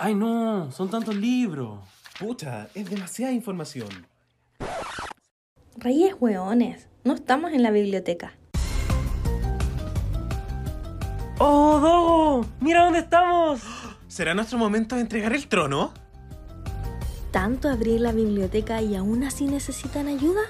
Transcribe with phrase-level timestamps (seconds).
[0.00, 1.80] Ay, no, son tantos libros.
[2.20, 4.06] Pucha, es demasiada información.
[5.76, 8.32] Reyes hueones, no estamos en la biblioteca.
[11.38, 12.46] ¡Oh, Dogo!
[12.60, 13.60] ¡Mira dónde estamos!
[14.06, 15.92] ¿Será nuestro momento de entregar el trono?
[17.32, 20.42] ¿Tanto abrir la biblioteca y aún así necesitan ayuda?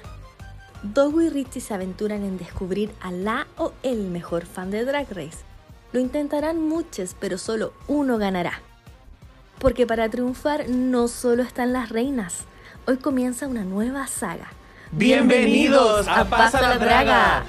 [0.83, 5.09] Dogo y Richie se aventuran en descubrir a la o el mejor fan de Drag
[5.11, 5.39] Race.
[5.93, 8.63] Lo intentarán muchos, pero solo uno ganará.
[9.59, 12.45] Porque para triunfar no solo están las reinas.
[12.87, 14.49] Hoy comienza una nueva saga.
[14.93, 17.45] ¡Bienvenidos a Pasa la Draga!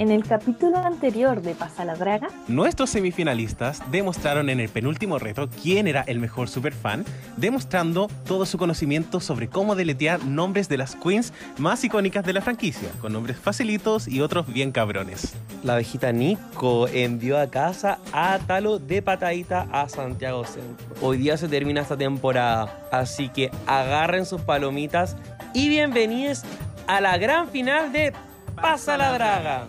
[0.00, 5.50] En el capítulo anterior de Pasa la Draga, Nuestros semifinalistas demostraron en el penúltimo reto
[5.62, 7.04] quién era el mejor superfan,
[7.36, 12.40] demostrando todo su conocimiento sobre cómo deletear nombres de las queens más icónicas de la
[12.40, 15.34] franquicia, con nombres facilitos y otros bien cabrones.
[15.62, 20.86] La abejita Nico envió a casa a Talo de patadita a Santiago Centro.
[21.02, 25.14] Hoy día se termina esta temporada, así que agarren sus palomitas
[25.52, 26.44] y bienvenidos
[26.86, 28.14] a la gran final de
[28.56, 29.68] Pasa la Draga.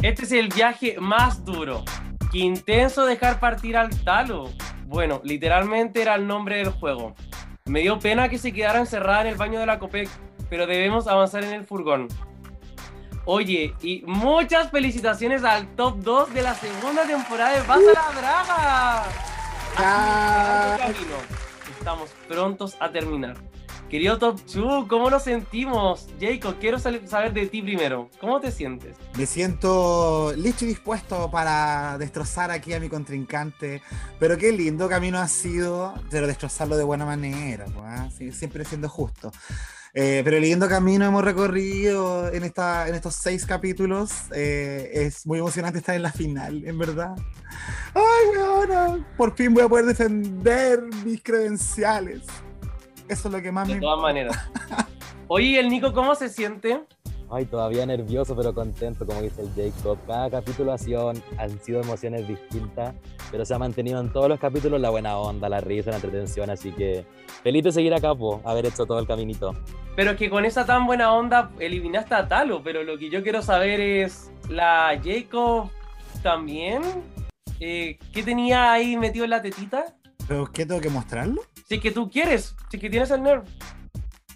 [0.00, 1.84] Este es el viaje más duro.
[2.30, 4.50] Qué intenso dejar partir al talo.
[4.86, 7.14] Bueno, literalmente era el nombre del juego.
[7.66, 10.08] Me dio pena que se quedara encerrada en el baño de la Copec,
[10.48, 12.08] pero debemos avanzar en el furgón.
[13.24, 19.04] Oye, y muchas felicitaciones al top 2 de la segunda temporada de Pasa la Draga.
[20.86, 21.06] Así.
[21.78, 23.36] Estamos prontos a terminar.
[23.88, 26.08] Querido Top 2, ¿cómo nos sentimos?
[26.20, 28.10] Jacob, quiero saber de ti primero.
[28.20, 28.96] ¿Cómo te sientes?
[29.16, 33.80] Me siento listo y dispuesto para destrozar aquí a mi contrincante.
[34.18, 38.10] Pero qué lindo camino ha sido, pero destrozarlo de buena manera, pues, ¿ah?
[38.14, 39.32] Sí, siempre siendo justo.
[39.94, 44.10] Eh, pero el lindo camino hemos recorrido en, esta, en estos seis capítulos.
[44.34, 47.16] Eh, es muy emocionante estar en la final, en verdad.
[47.94, 49.06] ¡Ay, weona!
[49.16, 52.24] Por fin voy a poder defender mis credenciales.
[53.08, 54.36] Eso es lo que más De me todas maneras.
[55.28, 56.82] Oye, ¿y el Nico cómo se siente?
[57.30, 59.98] Ay, todavía nervioso, pero contento, como dice el Jacob.
[60.06, 62.94] Cada capítulo ha sido- han sido emociones distintas,
[63.30, 66.48] pero se ha mantenido en todos los capítulos la buena onda, la risa, la entretención,
[66.48, 67.04] así que
[67.42, 69.54] feliz de seguir acá, po, haber hecho todo el caminito.
[69.94, 73.22] Pero es que con esa tan buena onda eliminaste a Talo, pero lo que yo
[73.22, 75.68] quiero saber es, ¿la Jacob
[76.22, 76.80] también?
[77.60, 79.84] Eh, ¿Qué tenía ahí metido en la tetita?
[80.26, 81.42] ¿Pero qué tengo que mostrarlo?
[81.68, 83.44] Si es que tú quieres, si es que tienes el nerf.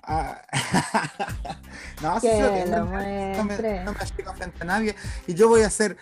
[0.02, 0.42] Ah,
[2.02, 4.94] no, sí, sí, lo no, me- no me, frente a nadie.
[5.26, 5.96] Y yo voy a hacer,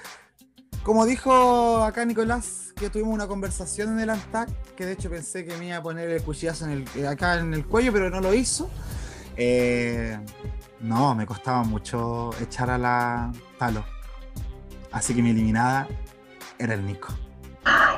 [0.83, 5.45] como dijo acá Nicolás, que tuvimos una conversación en el Antac, que de hecho pensé
[5.45, 8.11] que me iba a poner el cuchillazo en el, eh, acá en el cuello, pero
[8.11, 8.69] no lo hizo.
[9.37, 10.19] Eh,
[10.81, 13.85] no, me costaba mucho echar a la Talo.
[14.91, 15.87] Así que mi eliminada
[16.59, 17.15] era el Nico.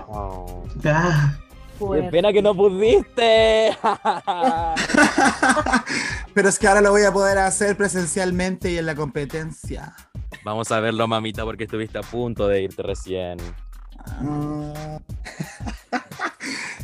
[0.08, 0.64] Oh.
[0.84, 1.38] Ah,
[1.90, 3.76] ¡Qué pena que no pudiste!
[6.34, 9.94] pero es que ahora lo voy a poder hacer presencialmente y en la competencia.
[10.44, 13.38] Vamos a verlo, mamita, porque estuviste a punto de irte recién.
[14.06, 14.98] Ah.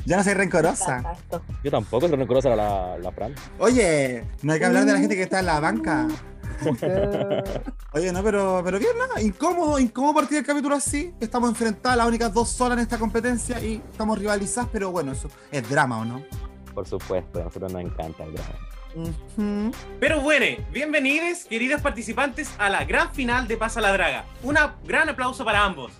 [0.04, 1.16] ya no soy rencorosa.
[1.64, 3.34] Yo tampoco, no reconozco a la, la Fran.
[3.58, 6.06] Oye, no hay que hablar de la gente que está en la banca.
[7.92, 11.12] Oye, no, pero, pero bien, nada, incómodo, incómodo partir el capítulo así.
[11.20, 15.28] Estamos enfrentadas las únicas dos solas en esta competencia y estamos rivalizadas, pero bueno, eso
[15.50, 16.22] es drama, ¿o no?
[16.74, 19.78] Por supuesto, a nosotros nos encanta el drama.
[20.00, 24.24] Pero bueno, bienvenidos, queridos participantes, a la gran final de Pasa la Draga.
[24.42, 25.92] Un gran aplauso para ambos.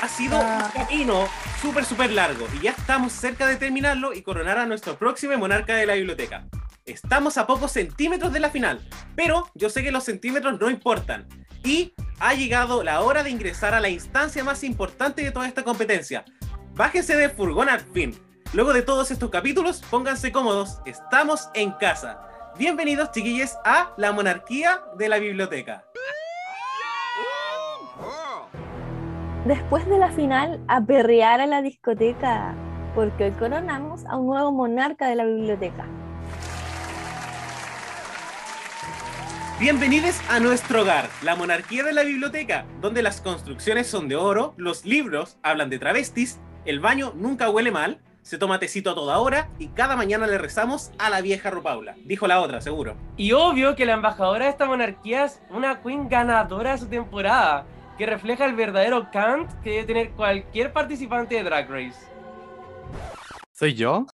[0.00, 0.70] Ha sido Ah.
[0.74, 1.26] un camino
[1.60, 5.74] súper, súper largo y ya estamos cerca de terminarlo y coronar a nuestro próximo monarca
[5.74, 6.44] de la biblioteca.
[6.88, 8.80] Estamos a pocos centímetros de la final,
[9.14, 11.28] pero yo sé que los centímetros no importan.
[11.62, 15.64] Y ha llegado la hora de ingresar a la instancia más importante de toda esta
[15.64, 16.24] competencia.
[16.74, 18.18] Bájense del furgón al fin.
[18.54, 22.22] Luego de todos estos capítulos, pónganse cómodos, estamos en casa.
[22.58, 25.84] Bienvenidos chiquillos a la monarquía de la biblioteca.
[29.44, 32.54] Después de la final, a perrear a la discoteca,
[32.94, 35.86] porque hoy coronamos a un nuevo monarca de la biblioteca.
[39.60, 44.54] Bienvenidos a nuestro hogar, la monarquía de la biblioteca, donde las construcciones son de oro,
[44.56, 49.18] los libros hablan de travestis, el baño nunca huele mal, se toma tecito a toda
[49.18, 51.96] hora y cada mañana le rezamos a la vieja Rupaula.
[52.04, 52.96] Dijo la otra, seguro.
[53.16, 57.66] Y obvio que la embajadora de esta monarquía es una queen ganadora de su temporada,
[57.98, 61.98] que refleja el verdadero Kant que debe tener cualquier participante de Drag Race.
[63.54, 64.06] ¿Soy yo?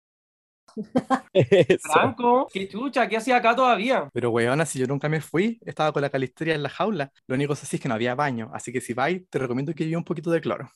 [1.81, 4.09] Franco, qué chucha, ¿qué hacía acá todavía?
[4.13, 7.11] Pero weona, si yo nunca me fui, estaba con la calisteria en la jaula.
[7.27, 9.75] Lo único que sí es que no había baño, así que si vais, te recomiendo
[9.75, 10.71] que lleve un poquito de cloro.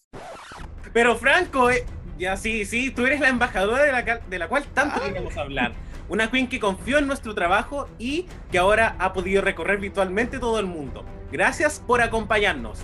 [0.92, 1.84] Pero Franco, eh,
[2.18, 5.72] ya sí, sí, tú eres la embajadora de la, de la cual tanto queríamos hablar.
[6.08, 10.58] Una queen que confió en nuestro trabajo y que ahora ha podido recorrer virtualmente todo
[10.58, 11.04] el mundo.
[11.30, 12.80] Gracias por acompañarnos.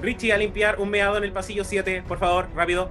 [0.00, 2.88] Richie, a limpiar un meado en el pasillo 7, por favor, rápido.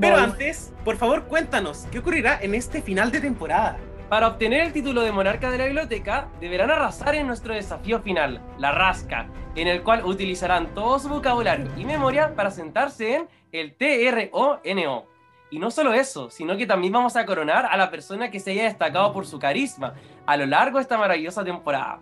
[0.00, 3.78] Pero antes, por favor, cuéntanos, ¿qué ocurrirá en este final de temporada?
[4.08, 8.40] Para obtener el título de monarca de la biblioteca, deberán arrasar en nuestro desafío final,
[8.58, 13.76] la rasca, en el cual utilizarán todo su vocabulario y memoria para sentarse en el
[13.76, 15.06] TRONO.
[15.50, 18.50] Y no solo eso, sino que también vamos a coronar a la persona que se
[18.50, 19.94] haya destacado por su carisma
[20.26, 22.00] a lo largo de esta maravillosa temporada.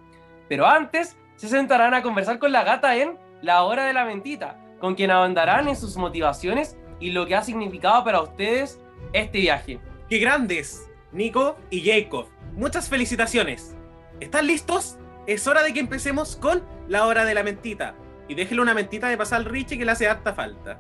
[0.48, 4.56] Pero antes, se sentarán a conversar con la gata en La Hora de la Mentita,
[4.80, 8.78] con quien ahondarán en sus motivaciones y lo que ha significado para ustedes
[9.12, 9.80] este viaje.
[10.08, 10.88] ¡Qué grandes!
[11.10, 13.74] Nico y Jacob, muchas felicitaciones.
[14.20, 14.96] ¿Están listos?
[15.26, 17.94] Es hora de que empecemos con la hora de la mentita.
[18.28, 20.78] Y déjele una mentita de pasar al Richie que le hace harta falta.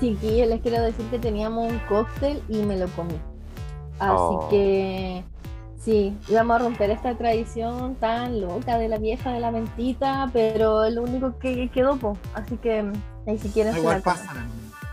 [0.00, 3.20] Chiquillos, les quiero decir que teníamos un cóctel y me lo comí.
[3.98, 4.48] Así Oh.
[4.48, 5.22] que
[5.82, 10.84] sí, íbamos a romper esta tradición tan loca de la vieja de la mentita, pero
[10.84, 12.16] es lo único que quedó, po.
[12.34, 12.92] así que mm,
[13.26, 14.48] ahí si quieren se Igual pasan.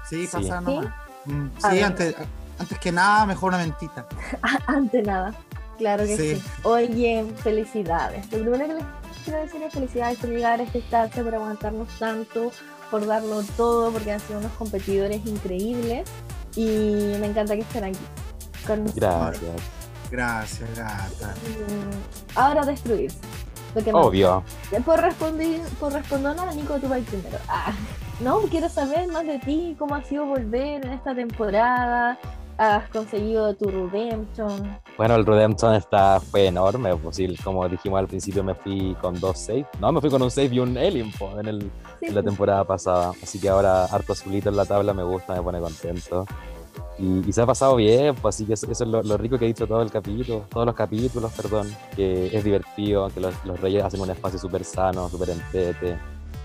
[0.09, 0.29] Sí, Sí.
[0.31, 0.75] pasan ¿Sí?
[0.75, 0.93] nomás.
[1.25, 2.15] Mm, Sí, antes,
[2.59, 4.07] antes que nada, mejor una mentita.
[4.67, 5.33] Ante nada,
[5.77, 6.35] claro que sí.
[6.35, 6.43] Sí.
[6.63, 8.31] Oye, felicidades.
[8.31, 8.83] Lo primero que les
[9.25, 12.51] quiero decir es felicidades por llegar a esta instancia, por aguantarnos tanto,
[12.89, 16.09] por darlo todo, porque han sido unos competidores increíbles
[16.55, 16.65] y
[17.19, 17.99] me encanta que estén aquí.
[18.65, 19.39] Con nosotros.
[20.11, 20.69] Gracias.
[20.75, 21.33] Gracias, gata.
[21.35, 23.17] Mm, Ahora destruirse.
[23.75, 24.43] Lo que me Obvio.
[24.69, 24.79] gusta.
[24.85, 27.37] Por responder, por responder a Nico, tú vas primero.
[27.47, 27.71] Ah,
[28.21, 32.17] no, quiero saber más de ti, cómo ha sido volver en esta temporada.
[32.57, 34.79] Has conseguido tu redemption.
[34.97, 36.95] Bueno, el Redemption está, fue enorme.
[36.95, 39.67] Pues, como dijimos al principio, me fui con dos saves.
[39.79, 41.61] No, me fui con un save y un alien po, en, el,
[41.99, 42.25] Sí, en la pues.
[42.25, 43.11] temporada pasada.
[43.21, 46.25] Así que ahora harto azulito en la tabla me gusta, me pone contento.
[46.99, 49.37] Y, y se ha pasado bien, pues así que eso, eso es lo, lo rico
[49.37, 53.35] que he dicho todo el capítulo, todos los capítulos, perdón, que es divertido, que los,
[53.45, 55.95] los reyes hacen un espacio súper sano, súper entete,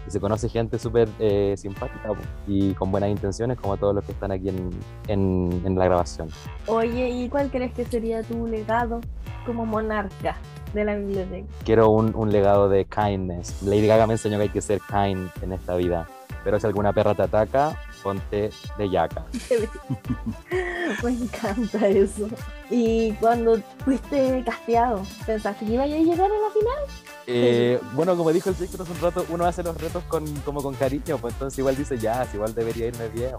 [0.07, 2.17] y se conoce gente súper eh, simpática po,
[2.47, 4.69] y con buenas intenciones, como todos los que están aquí en,
[5.09, 6.29] en, en la grabación.
[6.67, 9.01] Oye, ¿y cuál crees que sería tu legado
[9.47, 10.37] como monarca
[10.75, 11.47] de la biblioteca?
[11.65, 13.63] Quiero un, un legado de kindness.
[13.63, 16.07] Lady Gaga me enseñó que hay que ser kind en esta vida,
[16.45, 19.25] pero si alguna perra te ataca, ponte de yaca.
[21.03, 22.29] Me encanta eso.
[22.71, 26.85] Y cuando fuiste casteado, ¿pensaste que iba a llegar a la final?
[27.27, 30.63] Eh, bueno, como dijo el Jacob hace un rato, uno hace los retos con, como
[30.63, 33.35] con cariño, pues entonces igual dice, ya, igual debería irme bien.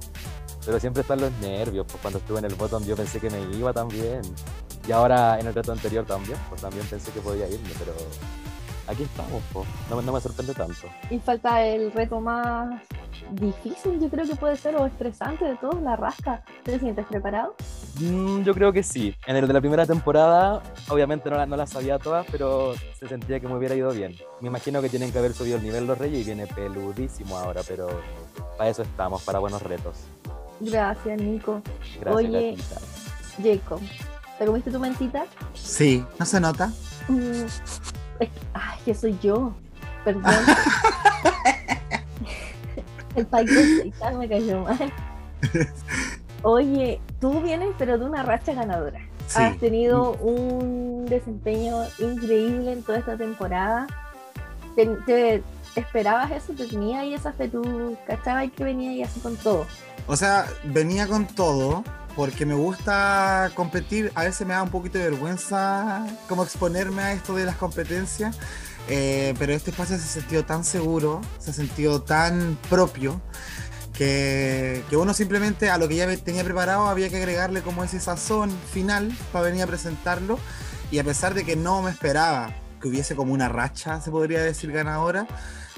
[0.65, 3.41] Pero siempre están los nervios, pues cuando estuve en el bottom yo pensé que me
[3.57, 4.21] iba también.
[4.87, 7.93] Y ahora en el reto anterior también, pues también pensé que podía irme, pero
[8.87, 9.67] aquí estamos, pues.
[9.89, 10.87] No, me- no me sorprende tanto.
[11.09, 12.81] Y falta el reto más
[13.31, 16.43] difícil, yo creo que puede ser, o estresante de todos, la rasca.
[16.63, 17.55] ¿Te sientes preparado?
[17.99, 19.15] Mm, yo creo que sí.
[19.27, 23.39] En el de la primera temporada, obviamente no, la- no sabía todas, pero se sentía
[23.39, 24.15] que me hubiera ido bien.
[24.41, 27.61] Me imagino que tienen que haber subido el nivel los reyes y viene peludísimo ahora,
[27.67, 27.87] pero
[28.57, 29.95] para eso estamos, para buenos retos.
[30.59, 31.61] Gracias, Nico.
[31.99, 32.51] Gracias, Oye.
[32.57, 32.81] gatita.
[33.41, 33.79] Jacob,
[34.37, 35.25] ¿te comiste tu mentita?
[35.53, 36.71] Sí, ¿no se nota?
[37.07, 37.45] Mm,
[38.19, 39.53] es- ay, que soy yo.
[40.03, 40.23] Perdón.
[43.15, 44.91] El de me cayó mal.
[46.41, 48.99] Oye, tú vienes pero de una racha ganadora.
[49.27, 49.39] Sí.
[49.41, 53.87] Has tenido un desempeño increíble en toda esta temporada.
[54.75, 55.43] ¿Te, te
[55.75, 56.53] esperabas eso?
[56.53, 57.47] ¿Te tenía ahí esa fe?
[57.47, 59.65] ¿Tú cachabas que venía ahí así con todo?
[60.07, 61.83] O sea, venía con todo
[62.15, 64.11] porque me gusta competir.
[64.15, 68.37] A veces me da un poquito de vergüenza como exponerme a esto de las competencias.
[68.89, 73.21] eh, pero este espacio se ha sentido tan seguro, se ha sentido tan propio,
[73.93, 77.99] que, que uno simplemente a lo que ya tenía preparado había que agregarle como ese
[77.99, 80.39] sazón final para venir a presentarlo.
[80.91, 84.43] Y a pesar de que no me esperaba que hubiese como una racha, se podría
[84.43, 85.25] decir, ganadora,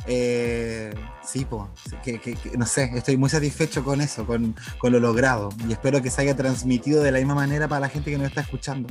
[0.07, 0.93] eh,
[1.23, 1.69] sí, po,
[2.03, 5.49] que, que- que- no sé, estoy muy satisfecho con eso, con, con lo logrado.
[5.67, 8.27] Y espero que se haya transmitido de la misma manera para la gente que nos
[8.27, 8.89] está escuchando.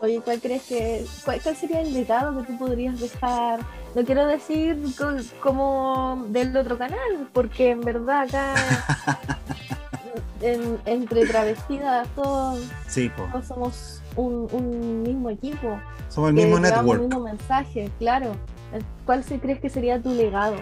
[0.00, 3.58] Oye, ¿cuál crees que, cuál, cuál sería el legado que tú podrías dejar?
[3.96, 8.54] No quiero decir co- como del otro canal, porque en verdad acá
[10.40, 13.24] en- entre travestidas todos, Sí, po.
[13.32, 15.80] todos somos un, un mismo equipo.
[16.08, 17.00] Somos el mismo llevamos network.
[17.02, 18.36] el mismo mensaje, claro.
[19.06, 20.56] ¿Cuál se crees que sería tu legado?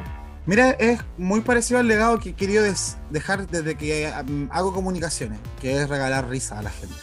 [0.46, 2.64] Mira, es muy parecido al legado que he querido
[3.10, 6.94] dejar desde que um, hago comunicaciones, que es regalar risa a la gente.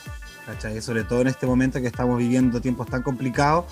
[0.45, 0.81] ¿cachai?
[0.81, 3.65] Sobre todo en este momento que estamos viviendo tiempos tan complicados.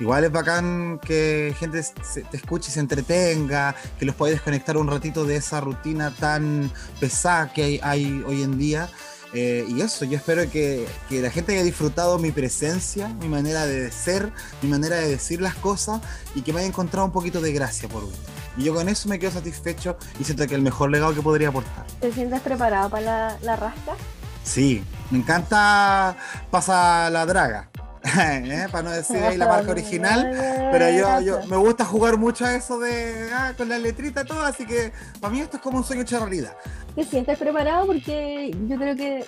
[0.00, 4.76] Igual es bacán que gente se- te escuche y se entretenga, que los puedas desconectar
[4.76, 8.88] un ratito de esa rutina tan pesada que hay, hay hoy en día.
[9.34, 13.66] Eh, y eso, yo espero que, que la gente haya disfrutado mi presencia, mi manera
[13.66, 14.30] de ser,
[14.62, 16.00] mi manera de decir las cosas
[16.36, 18.22] y que me haya encontrado un poquito de gracia por último.
[18.56, 21.48] Y yo con eso me quedo satisfecho y siento que el mejor legado que podría
[21.48, 21.84] aportar.
[22.00, 23.96] ¿Te sientes preparado para la, la rasca?
[24.44, 26.16] Sí, me encanta
[26.50, 27.70] Pasa la Draga,
[28.18, 28.66] ¿eh?
[28.70, 30.30] para no decir ahí la marca original.
[30.72, 34.42] Pero yo, yo me gusta jugar mucho a eso de ah, con la letrita todo,
[34.42, 36.56] así que para mí esto es como un sueño hecho realidad.
[36.94, 37.86] ¿Te sientes preparado?
[37.86, 39.24] Porque yo creo que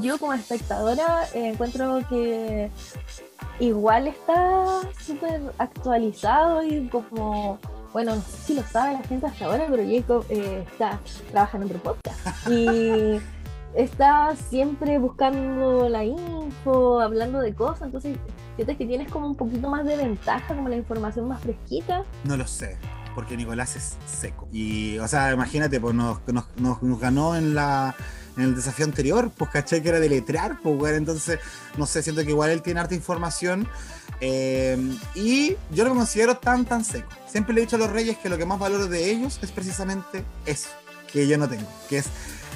[0.00, 2.70] yo como espectadora eh, encuentro que
[3.60, 7.58] igual está súper actualizado y como,
[7.92, 10.98] bueno, no sé si lo sabe la gente hasta ahora, pero Jacob eh, está
[11.30, 13.20] trabajando en otro podcast y
[13.76, 18.16] está siempre buscando la info, hablando de cosas, entonces
[18.56, 22.04] sientes que tienes como un poquito más de ventaja, como la información más fresquita.
[22.24, 22.76] No lo sé,
[23.14, 24.48] porque Nicolás es seco.
[24.52, 26.20] Y, o sea, imagínate, pues nos,
[27.00, 27.94] ganó en la
[28.36, 31.38] en el desafío anterior, pues caché que era deletrear, pues weón, entonces,
[31.76, 33.68] no sé, siento que igual él tiene harta información.
[34.20, 34.76] eh,
[35.14, 37.08] y yo me considero tan, tan seco.
[37.28, 39.52] Siempre le he dicho a los reyes que lo que más valoro de ellos es
[39.52, 40.68] precisamente eso,
[41.12, 42.06] que yo no tengo, que es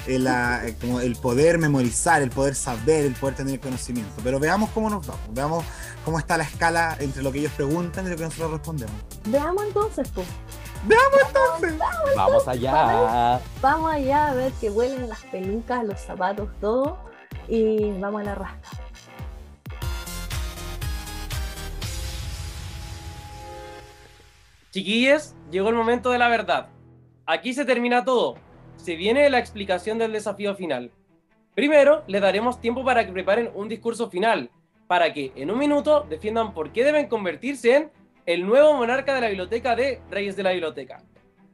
[0.07, 4.13] el, eh, como el poder memorizar, el poder saber, el poder tener conocimiento.
[4.23, 5.65] Pero veamos cómo nos vamos, veamos
[6.05, 8.95] cómo está la escala entre lo que ellos preguntan y lo que nosotros respondemos.
[9.25, 10.27] Veamos entonces, pues.
[12.15, 13.41] Vamos allá.
[13.61, 16.97] Vamos allá a ver que huelen las pelucas, los zapatos, todo.
[17.47, 18.69] Y vamos a la rasca.
[24.71, 26.69] Chiquillos, llegó el momento de la verdad.
[27.25, 28.37] Aquí se termina todo.
[28.79, 30.89] Se viene la explicación del desafío final.
[31.53, 34.49] Primero, les daremos tiempo para que preparen un discurso final,
[34.87, 37.91] para que en un minuto defiendan por qué deben convertirse en
[38.25, 41.03] el nuevo monarca de la biblioteca de Reyes de la Biblioteca.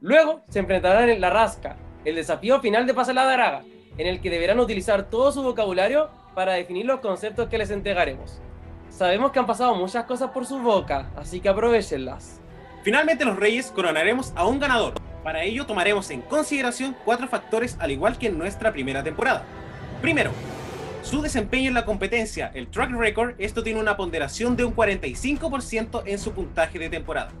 [0.00, 3.64] Luego, se enfrentarán en la rasca, el desafío final de Pasa la Draga,
[3.98, 8.40] en el que deberán utilizar todo su vocabulario para definir los conceptos que les entregaremos.
[8.88, 12.40] Sabemos que han pasado muchas cosas por su boca, así que aprovechenlas.
[12.84, 15.05] Finalmente los Reyes coronaremos a un ganador.
[15.26, 19.42] Para ello tomaremos en consideración cuatro factores al igual que en nuestra primera temporada.
[20.00, 20.30] Primero,
[21.02, 26.04] su desempeño en la competencia, el track record, esto tiene una ponderación de un 45%
[26.06, 27.32] en su puntaje de temporada.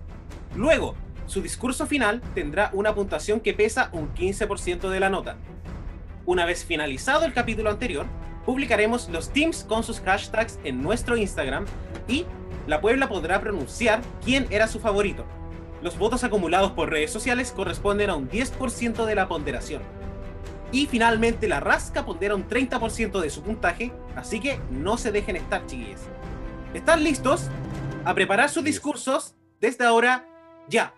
[0.56, 5.36] Luego, su discurso final tendrá una puntuación que pesa un 15% de la nota.
[6.24, 8.06] Una vez finalizado el capítulo anterior,
[8.44, 11.66] publicaremos los teams con sus hashtags en nuestro Instagram
[12.08, 12.26] y
[12.66, 15.24] la Puebla podrá pronunciar quién era su favorito.
[15.82, 19.82] Los votos acumulados por redes sociales corresponden a un 10% de la ponderación.
[20.72, 25.36] Y finalmente la rasca pondera un 30% de su puntaje, así que no se dejen
[25.36, 26.00] estar, chiquillos.
[26.74, 27.48] ¿Están listos?
[28.04, 30.26] A preparar sus discursos desde ahora
[30.68, 30.94] ya.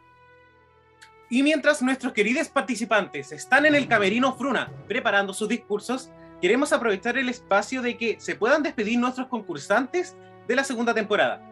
[1.30, 7.18] Y mientras nuestros queridos participantes están en el camerino Fruna preparando sus discursos, queremos aprovechar
[7.18, 10.16] el espacio de que se puedan despedir nuestros concursantes
[10.46, 11.42] de la segunda temporada.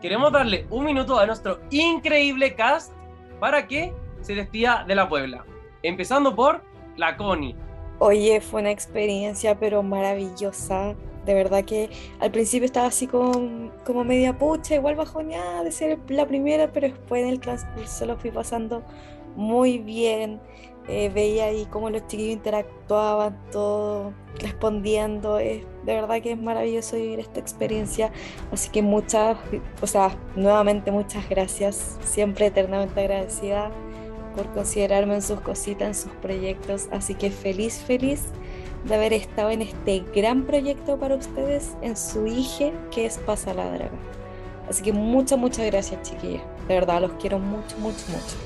[0.00, 2.92] Queremos darle un minuto a nuestro increíble cast
[3.40, 5.44] para que se despida de la Puebla.
[5.82, 6.62] Empezando por
[6.96, 7.56] la Connie.
[7.98, 10.94] Oye, fue una experiencia pero maravillosa.
[11.24, 11.90] De verdad que
[12.20, 16.88] al principio estaba así como, como media pucha, igual bajoneada de ser la primera, pero
[16.88, 18.84] después en el transcurso lo fui pasando
[19.34, 20.40] muy bien.
[20.86, 25.38] Eh, veía ahí cómo los chiquillos interactuaban, todo respondiendo.
[25.38, 28.12] Es, de verdad que es maravilloso vivir esta experiencia.
[28.52, 29.38] Así que muchas,
[29.80, 31.98] o sea, nuevamente muchas gracias.
[32.04, 33.70] Siempre eternamente agradecida
[34.36, 36.88] por considerarme en sus cositas, en sus proyectos.
[36.92, 38.26] Así que feliz, feliz
[38.84, 43.54] de haber estado en este gran proyecto para ustedes, en su hija, que es Pasa
[43.54, 43.98] la Draga.
[44.68, 46.42] Así que muchas, muchas gracias, chiquillas.
[46.68, 48.36] De verdad, los quiero mucho, mucho, mucho.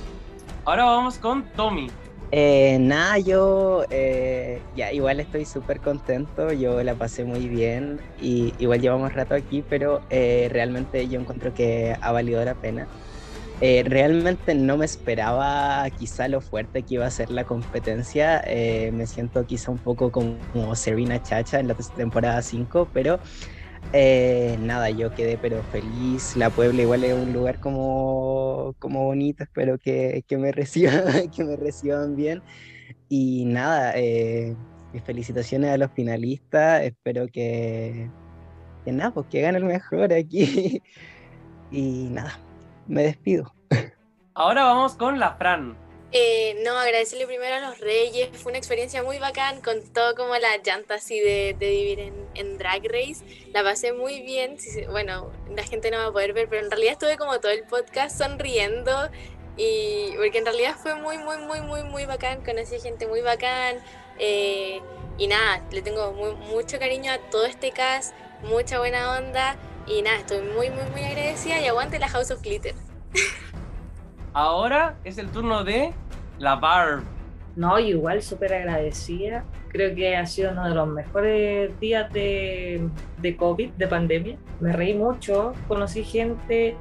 [0.64, 1.90] Ahora vamos con Tommy.
[2.34, 8.54] Eh, nada, yo eh, ya igual estoy súper contento, yo la pasé muy bien y
[8.58, 12.88] igual llevamos rato aquí, pero eh, realmente yo encuentro que ha valido la pena.
[13.60, 18.42] Eh, realmente no me esperaba quizá lo fuerte que iba a ser la competencia,
[18.92, 23.20] me siento quizá un poco como, como Serena Chacha en la temporada 5, pero
[23.92, 26.36] eh, nada, yo quedé pero feliz.
[26.36, 31.44] La Puebla igual es un lugar como, como bonito, espero que, que me reciban, que
[31.44, 32.42] me reciban bien.
[33.08, 34.56] Y nada, eh,
[35.04, 38.10] felicitaciones a los finalistas, espero que,
[38.84, 40.82] que nada, pues que gane el mejor aquí.
[41.74, 42.38] Y nada,
[42.86, 43.54] me despido.
[44.34, 45.81] Ahora vamos con la Fran.
[46.14, 50.36] Eh, no, agradecerle primero a los Reyes, fue una experiencia muy bacán con todo como
[50.36, 54.58] la llanta así de, de vivir en, en, Drag Race, la pasé muy bien,
[54.90, 57.64] bueno, la gente no va a poder ver, pero en realidad estuve como todo el
[57.64, 59.10] podcast sonriendo.
[59.56, 63.76] Y porque en realidad fue muy, muy, muy, muy, muy bacán, conocí gente muy bacán.
[64.18, 64.80] Eh,
[65.18, 69.56] y nada, le tengo mucho cariño a todo este cast, mucha buena onda.
[69.86, 71.60] Y nada, estoy muy, muy, muy agradecida.
[71.60, 72.74] Y aguante la House of Glitter.
[74.34, 75.92] Ahora es el turno de
[76.38, 77.02] la Barb.
[77.54, 79.44] No, igual súper agradecida.
[79.68, 84.36] Creo que ha sido uno de los mejores días de, de COVID, de pandemia.
[84.60, 86.76] Me reí mucho, conocí gente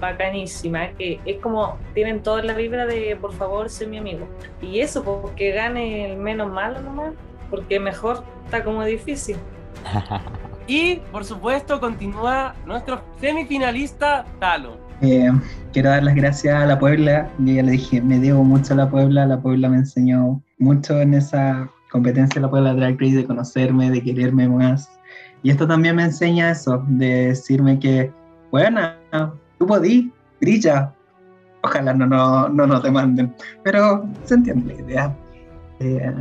[0.00, 4.26] bacanísima, que es como tienen toda la vibra de por favor sé mi amigo.
[4.60, 7.12] Y eso, porque gane el menos malo nomás,
[7.50, 9.36] porque mejor está como difícil.
[10.66, 14.85] y por supuesto continúa nuestro semifinalista Talo.
[15.02, 15.30] Eh,
[15.72, 17.30] quiero dar las gracias a la Puebla.
[17.38, 19.26] Yo ya le dije, me debo mucho a la Puebla.
[19.26, 23.90] La Puebla me enseñó mucho en esa competencia de la Puebla Drag Race, de conocerme,
[23.90, 24.90] de quererme más.
[25.42, 28.10] Y esto también me enseña eso, de decirme que,
[28.50, 28.80] bueno,
[29.58, 30.92] tú podí, brilla.
[31.62, 35.16] Ojalá no, no, no nos demanden, pero se entiende la idea.
[35.80, 36.12] Eh,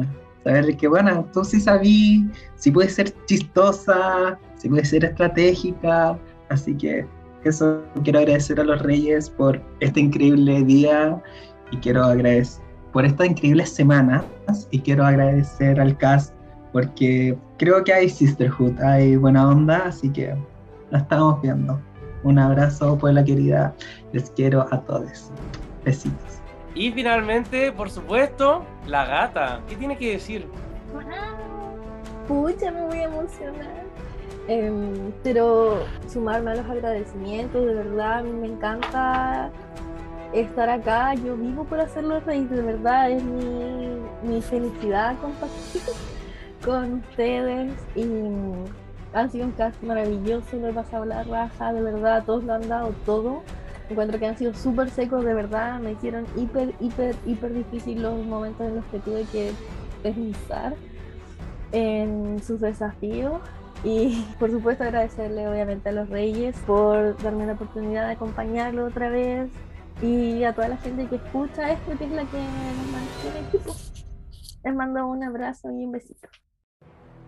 [0.43, 6.17] saber que, bueno, tú sí sabí, si puedes ser chistosa, si puedes ser estratégica,
[6.49, 7.05] así que
[7.49, 11.21] eso quiero agradecer a los Reyes por este increíble día
[11.71, 14.23] y quiero agradecer por estas increíbles semanas
[14.71, 16.33] y quiero agradecer al cast
[16.71, 20.35] porque creo que hay sisterhood, hay buena onda, así que
[20.91, 21.79] la estamos viendo.
[22.23, 23.73] Un abrazo, la querida,
[24.11, 25.31] les quiero a todos.
[25.83, 26.41] Besitos.
[26.73, 29.61] Y finalmente, por supuesto, la gata.
[29.69, 30.47] ¿Qué tiene que decir?
[32.27, 33.84] Pucha, me voy a emocionar.
[34.47, 39.49] Em, pero sumarme a los agradecimientos, de verdad, a mí me encanta
[40.33, 45.81] estar acá, yo vivo por hacerlo reír, de verdad, es mi, mi felicidad compartir
[46.63, 48.05] con ustedes y
[49.13, 52.67] ha sido un cast maravilloso, lo he pasado la raja, de verdad, todos lo han
[52.67, 53.41] dado todo.
[53.89, 58.25] Encuentro que han sido súper secos, de verdad, me hicieron hiper, hiper, hiper difícil los
[58.25, 59.51] momentos en los que tuve que
[60.03, 60.73] pensar
[61.71, 63.39] en sus desafíos
[63.85, 69.09] y por supuesto agradecerle obviamente a los Reyes por darme la oportunidad de acompañarlo otra
[69.09, 69.51] vez
[70.01, 73.75] y a toda la gente que escucha esto, que es la que nos mantiene equipo.
[74.63, 76.27] Les mando un abrazo y un besito.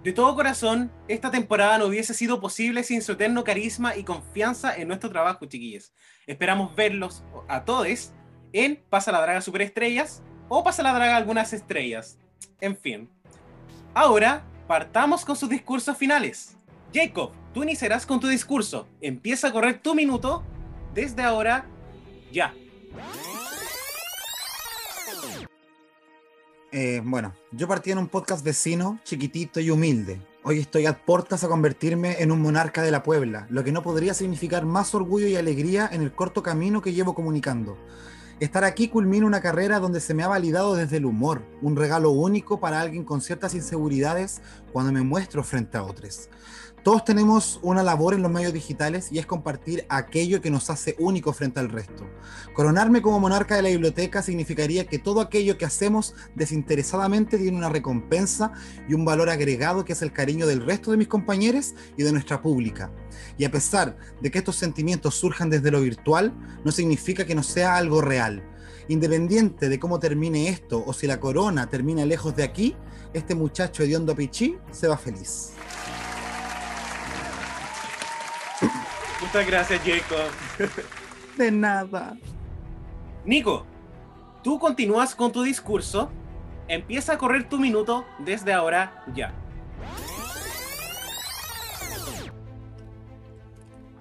[0.03, 4.75] De todo corazón, esta temporada no hubiese sido posible sin su eterno carisma y confianza
[4.75, 5.93] en nuestro trabajo, chiquillos.
[6.25, 8.13] Esperamos verlos a todos
[8.51, 12.17] en Pasa la Draga Superestrellas o Pasa la Draga Algunas Estrellas.
[12.59, 13.09] En fin.
[13.93, 16.55] Ahora partamos con sus discursos finales.
[16.93, 18.87] Jacob, tú iniciarás con tu discurso.
[19.01, 20.43] Empieza a correr tu minuto
[20.93, 21.65] desde ahora
[22.31, 22.53] ya.
[26.71, 30.21] Eh, bueno, yo partí en un podcast vecino, chiquitito y humilde.
[30.43, 33.81] Hoy estoy a puertas a convertirme en un monarca de la Puebla, lo que no
[33.81, 37.77] podría significar más orgullo y alegría en el corto camino que llevo comunicando.
[38.39, 42.11] Estar aquí culmina una carrera donde se me ha validado desde el humor, un regalo
[42.11, 46.29] único para alguien con ciertas inseguridades cuando me muestro frente a otros.
[46.83, 50.95] Todos tenemos una labor en los medios digitales y es compartir aquello que nos hace
[50.99, 52.07] único frente al resto.
[52.53, 57.67] Coronarme como monarca de la biblioteca significaría que todo aquello que hacemos desinteresadamente tiene una
[57.67, 58.53] recompensa
[58.87, 62.11] y un valor agregado que es el cariño del resto de mis compañeros y de
[62.13, 62.89] nuestra pública.
[63.37, 67.43] Y a pesar de que estos sentimientos surjan desde lo virtual, no significa que no
[67.43, 68.43] sea algo real.
[68.87, 72.75] Independiente de cómo termine esto o si la corona termina lejos de aquí,
[73.13, 75.51] este muchacho hediondo Pichí se va feliz.
[79.37, 80.71] Muchas gracias, Jacob.
[81.37, 82.17] De nada.
[83.23, 83.67] Nico,
[84.41, 86.09] tú continúas con tu discurso.
[86.67, 89.31] Empieza a correr tu minuto desde ahora ya.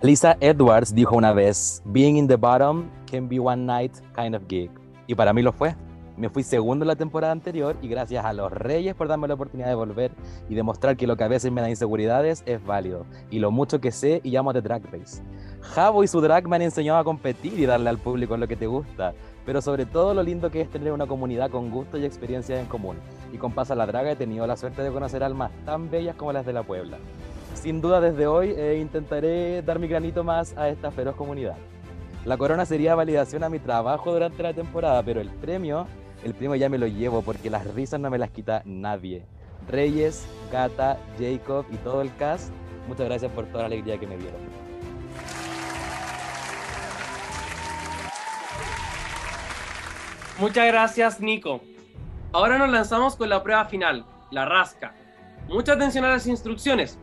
[0.00, 4.42] Lisa Edwards dijo una vez, Being in the bottom can be one night kind of
[4.48, 4.70] gig.
[5.06, 5.76] Y para mí lo fue.
[6.16, 9.68] Me fui segundo la temporada anterior y gracias a los Reyes por darme la oportunidad
[9.68, 10.12] de volver
[10.48, 13.82] y demostrar que lo que a veces me da inseguridades es válido y lo mucho
[13.82, 15.22] que sé y llamo de Drag Race.
[15.60, 18.56] Javo y su drag me han enseñado a competir y darle al público lo que
[18.56, 19.12] te gusta,
[19.44, 22.66] pero sobre todo lo lindo que es tener una comunidad con gusto y experiencias en
[22.66, 22.96] común.
[23.30, 26.32] Y con Pasa la Draga he tenido la suerte de conocer almas tan bellas como
[26.32, 26.96] las de la Puebla.
[27.52, 31.56] Sin duda desde hoy eh, intentaré dar mi granito más a esta feroz comunidad.
[32.24, 35.86] La corona sería validación a mi trabajo durante la temporada, pero el premio
[36.26, 39.24] el primo ya me lo llevo porque las risas no me las quita nadie.
[39.68, 42.50] Reyes, Gata, Jacob y todo el cast,
[42.88, 44.40] muchas gracias por toda la alegría que me dieron.
[50.40, 51.60] Muchas gracias, Nico.
[52.32, 54.96] Ahora nos lanzamos con la prueba final, la rasca.
[55.48, 56.98] Mucha atención a las instrucciones.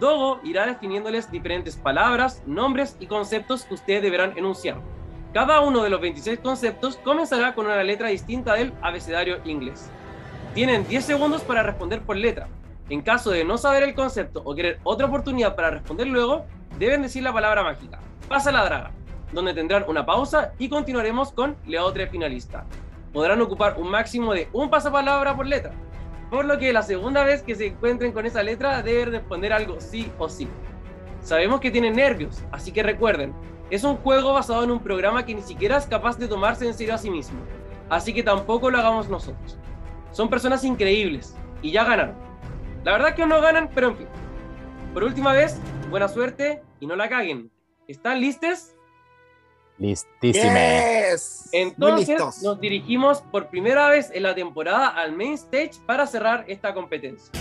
[0.00, 4.80] Dogo irá definiéndoles diferentes palabras, nombres y conceptos que ustedes deberán enunciar.
[5.34, 9.90] Cada uno de los 26 conceptos comenzará con una letra distinta del abecedario inglés.
[10.54, 12.46] Tienen 10 segundos para responder por letra.
[12.88, 16.46] En caso de no saber el concepto o querer otra oportunidad para responder luego,
[16.78, 17.98] deben decir la palabra mágica.
[18.28, 18.92] Pasa la draga,
[19.32, 22.64] donde tendrán una pausa y continuaremos con la otra finalista.
[23.12, 25.72] Podrán ocupar un máximo de un pasapalabra por letra,
[26.30, 29.80] por lo que la segunda vez que se encuentren con esa letra deben responder algo
[29.80, 30.46] sí o sí.
[31.22, 33.34] Sabemos que tienen nervios, así que recuerden,
[33.70, 36.74] es un juego basado en un programa que ni siquiera es capaz de tomarse en
[36.74, 37.38] serio a sí mismo,
[37.88, 39.58] así que tampoco lo hagamos nosotros.
[40.12, 42.14] Son personas increíbles y ya ganaron.
[42.84, 44.08] La verdad es que no ganan, pero en fin.
[44.92, 45.58] Por última vez,
[45.90, 47.50] buena suerte y no la caguen.
[47.88, 48.74] ¿Están listos?
[49.78, 51.08] Listísime.
[51.10, 51.48] Yes.
[51.52, 56.72] Entonces nos dirigimos por primera vez en la temporada al main stage para cerrar esta
[56.72, 57.32] competencia.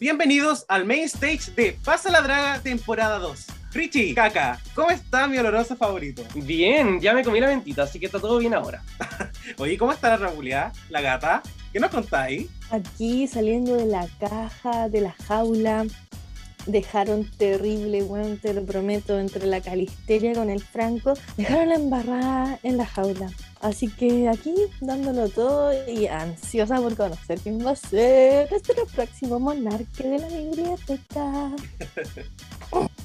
[0.00, 3.46] Bienvenidos al main stage de Pasa la Draga temporada 2.
[3.74, 6.22] Richie, Kaka, ¿cómo está mi oloroso favorito?
[6.34, 8.82] Bien, ya me comí la mentita, así que está todo bien ahora.
[9.58, 11.42] Oye, ¿cómo está la Rabulia, la gata?
[11.70, 12.48] ¿Qué nos contáis?
[12.70, 15.84] Aquí saliendo de la caja, de la jaula,
[16.64, 22.58] dejaron terrible, weón, te lo prometo, entre la calisteria con el Franco, dejaron la embarrada
[22.62, 23.30] en la jaula.
[23.60, 29.38] Así que aquí dándolo todo y ansiosa por conocer quién va a ser nuestro próximo
[29.38, 31.50] monarca de la biblioteca.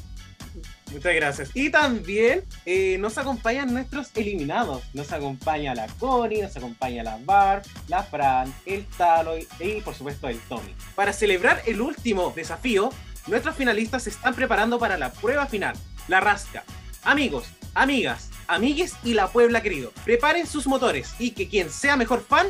[0.96, 1.52] Muchas gracias.
[1.54, 4.82] Y también eh, nos acompañan nuestros eliminados.
[4.94, 10.30] Nos acompaña la Connie, nos acompaña la Bar, la Fran, el Taloy y por supuesto
[10.30, 10.74] el Tommy.
[10.96, 12.92] Para celebrar el último desafío,
[13.28, 15.76] nuestros finalistas se están preparando para la prueba final,
[16.08, 16.64] la rasca.
[17.04, 22.22] Amigos, amigas, amigues y la Puebla querido, preparen sus motores y que quien sea mejor
[22.22, 22.48] fan,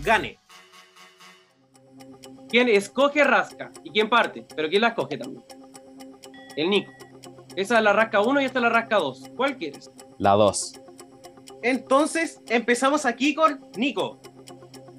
[0.00, 0.38] gane.
[2.48, 3.70] ¿Quién escoge rasca?
[3.84, 4.46] ¿Y quién parte?
[4.56, 5.44] Pero ¿quién la escoge también?
[6.56, 6.90] El Nico.
[7.56, 9.32] Esa es la rasca 1 y esta es la rasca 2.
[9.36, 9.90] ¿Cuál quieres?
[10.18, 10.80] La 2.
[11.62, 14.20] Entonces empezamos aquí con Nico.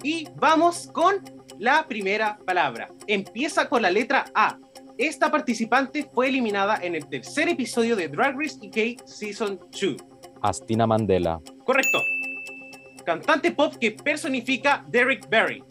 [0.04, 1.24] Y vamos con
[1.58, 2.90] la primera palabra.
[3.08, 4.58] Empieza con la letra A.
[4.98, 10.09] Esta participante fue eliminada en el tercer episodio de Drag Race UK Season 2.
[10.42, 11.40] Astina Mandela.
[11.64, 12.00] Correcto.
[13.06, 15.64] Cantante pop que personifica Derek Barry.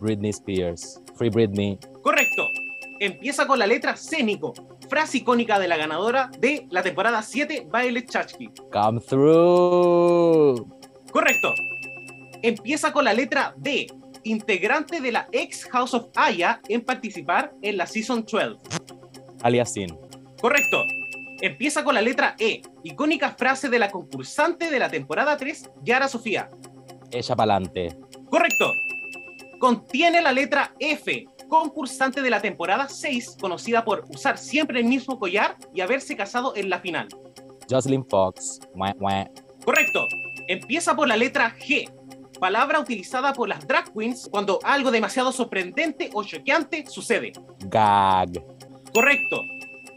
[0.00, 1.02] Britney Spears.
[1.16, 1.78] Free Britney.
[2.02, 2.48] Correcto.
[3.00, 4.52] Empieza con la letra C, Nico.
[4.88, 8.50] Frase icónica de la ganadora de la temporada 7, Violet Chachki.
[8.72, 10.66] Come through.
[11.10, 11.54] Correcto.
[12.42, 13.86] Empieza con la letra D.
[14.24, 18.58] Integrante de la ex House of Aya en participar en la Season 12.
[19.42, 19.98] Aliasin.
[20.40, 20.78] Correcto.
[21.44, 22.62] Empieza con la letra E.
[22.84, 26.48] Icónica frase de la concursante de la temporada 3, Yara Sofía.
[27.10, 27.98] Ella pa'lante.
[28.30, 28.72] Correcto.
[29.58, 31.26] Contiene la letra F.
[31.46, 36.56] Concursante de la temporada 6, conocida por usar siempre el mismo collar y haberse casado
[36.56, 37.08] en la final.
[37.68, 38.60] Jocelyn Fox.
[38.74, 39.30] Mua, mua.
[39.66, 40.08] Correcto.
[40.48, 41.92] Empieza por la letra G.
[42.40, 47.32] Palabra utilizada por las drag queens cuando algo demasiado sorprendente o choqueante sucede.
[47.66, 48.30] Gag.
[48.94, 49.42] Correcto.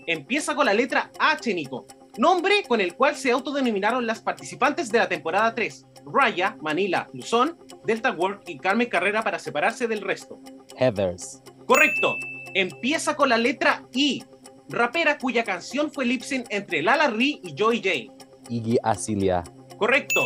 [0.07, 1.85] Empieza con la letra H, Nico.
[2.17, 5.85] Nombre con el cual se autodenominaron las participantes de la temporada 3.
[6.05, 10.39] Raya, Manila, Luzón, Delta Work y Carmen Carrera para separarse del resto.
[10.77, 11.43] Heathers.
[11.65, 12.15] Correcto.
[12.53, 14.23] Empieza con la letra I.
[14.69, 18.13] Rapera cuya canción fue lip sync entre Lala Ri y Joy J.
[18.49, 19.43] Iggy Asilia.
[19.77, 20.21] Correcto.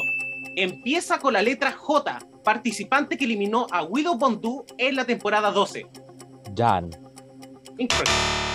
[0.56, 2.20] Empieza con la letra J.
[2.44, 5.88] Participante que eliminó a Widow Bondu en la temporada 12.
[6.56, 6.92] Jan.
[7.80, 8.51] Incorrecto.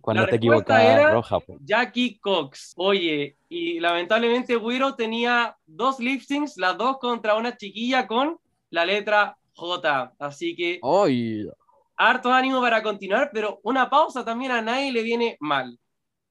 [0.00, 1.40] Cuando La te respuesta equivocas, era- roja.
[1.40, 1.56] po.
[1.62, 2.72] Jackie Cox.
[2.76, 8.38] Oye, y lamentablemente Wiro tenía dos lip syncs, las dos contra una chiquilla con
[8.70, 10.14] la letra J.
[10.18, 11.46] Así que ¡Ay!
[11.96, 15.78] harto ánimo para continuar, pero una pausa también a nadie le viene mal.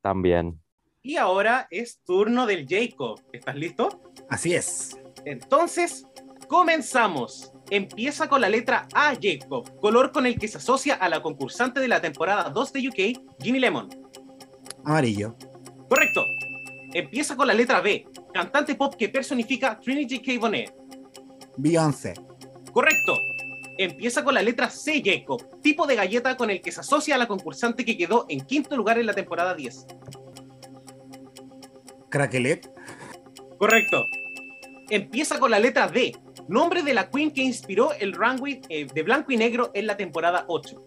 [0.01, 0.59] También.
[1.03, 3.21] Y ahora es turno del Jacob.
[3.31, 4.01] ¿Estás listo?
[4.29, 4.97] Así es.
[5.25, 6.05] Entonces,
[6.47, 7.51] comenzamos.
[7.71, 11.79] Empieza con la letra A, Jacob, color con el que se asocia a la concursante
[11.79, 13.89] de la temporada 2 de UK, Ginny Lemon.
[14.85, 15.35] Amarillo.
[15.87, 16.25] Correcto.
[16.93, 20.39] Empieza con la letra B, cantante pop que personifica Trinity K.
[20.39, 20.73] Bonet.
[21.57, 22.13] Beyoncé.
[22.71, 23.13] Correcto.
[23.77, 27.17] Empieza con la letra C, Jacob, tipo de galleta con el que se asocia a
[27.17, 29.85] la concursante que quedó en quinto lugar en la temporada 10.
[32.09, 32.69] Craquelet.
[33.57, 34.03] Correcto.
[34.89, 36.15] Empieza con la letra D,
[36.49, 39.95] nombre de la queen que inspiró el runway eh, de blanco y negro en la
[39.95, 40.85] temporada 8.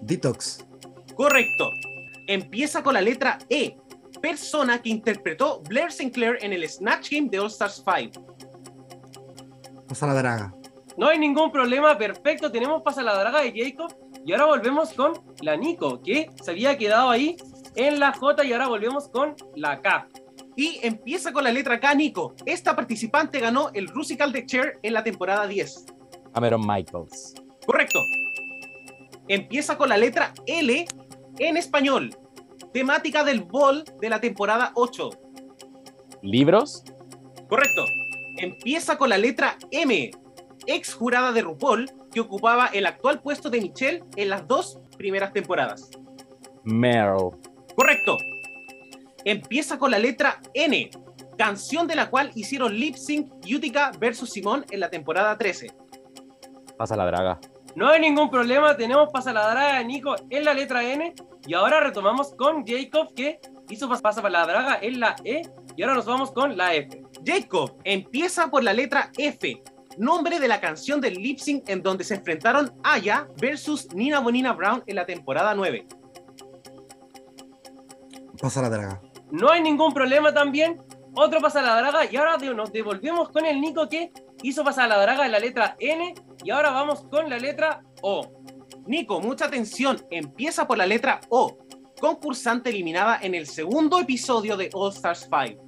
[0.00, 0.66] Detox.
[1.14, 1.70] Correcto.
[2.26, 3.76] Empieza con la letra E,
[4.20, 8.36] persona que interpretó Blair Sinclair en el Snatch Game de All Stars 5.
[9.88, 10.54] Pasa la draga.
[10.96, 12.50] No hay ningún problema, perfecto.
[12.50, 13.94] Tenemos pasa la draga de Jacob.
[14.26, 17.36] Y ahora volvemos con la Nico, que se había quedado ahí
[17.76, 18.44] en la J.
[18.44, 20.08] Y ahora volvemos con la K.
[20.56, 22.34] Y empieza con la letra K, Nico.
[22.46, 25.86] Esta participante ganó el Rusical de Chair en la temporada 10.
[26.32, 27.34] Cameron Michaels.
[27.66, 28.00] Correcto.
[29.28, 30.86] Empieza con la letra L
[31.38, 32.16] en español.
[32.72, 35.10] Temática del Ball de la temporada 8.
[36.22, 36.84] ¿Libros?
[37.48, 37.84] Correcto.
[38.38, 40.10] Empieza con la letra M,
[40.66, 45.32] ex jurada de RuPaul, que ocupaba el actual puesto de Michelle en las dos primeras
[45.32, 45.90] temporadas.
[46.64, 47.30] Meryl.
[47.76, 48.16] Correcto.
[49.24, 50.90] Empieza con la letra N,
[51.38, 55.68] canción de la cual hicieron lip sync Utica versus Simón en la temporada 13.
[56.76, 57.40] Pasa la draga.
[57.76, 61.14] No hay ningún problema, tenemos pasa la draga de Nico en la letra N.
[61.46, 65.42] Y ahora retomamos con Jacob, que hizo pas- pasa la draga en la E.
[65.76, 67.02] Y ahora nos vamos con la F.
[67.24, 69.60] Jacob empieza por la letra F,
[69.98, 74.52] nombre de la canción del lip sync en donde se enfrentaron Aya versus Nina Bonina
[74.52, 75.86] Brown en la temporada 9.
[78.40, 79.00] Pasa la draga.
[79.34, 80.80] No hay ningún problema también.
[81.16, 82.08] Otro pasa la draga.
[82.08, 85.74] Y ahora nos devolvemos con el Nico que hizo pasar la draga en la letra
[85.80, 86.14] N.
[86.44, 88.30] Y ahora vamos con la letra O.
[88.86, 91.56] Nico, mucha atención, empieza por la letra O,
[91.98, 95.64] concursante eliminada en el segundo episodio de All Stars 5.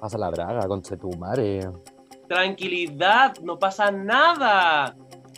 [0.00, 1.60] Pasa la draga, con tu madre.
[2.28, 4.96] Tranquilidad, no pasa nada.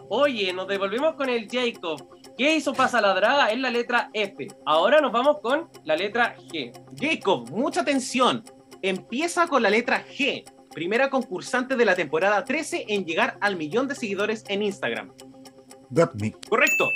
[0.08, 2.15] Oye, nos devolvemos con el Jacob.
[2.36, 3.50] ¿Qué hizo pasa la draga?
[3.50, 4.46] En la letra F.
[4.66, 6.70] Ahora nos vamos con la letra G.
[7.00, 8.44] Jacob, mucha atención,
[8.82, 13.88] empieza con la letra G, primera concursante de la temporada 13 en llegar al millón
[13.88, 15.12] de seguidores en Instagram.
[15.88, 16.46] Gottmik.
[16.46, 16.90] Correcto.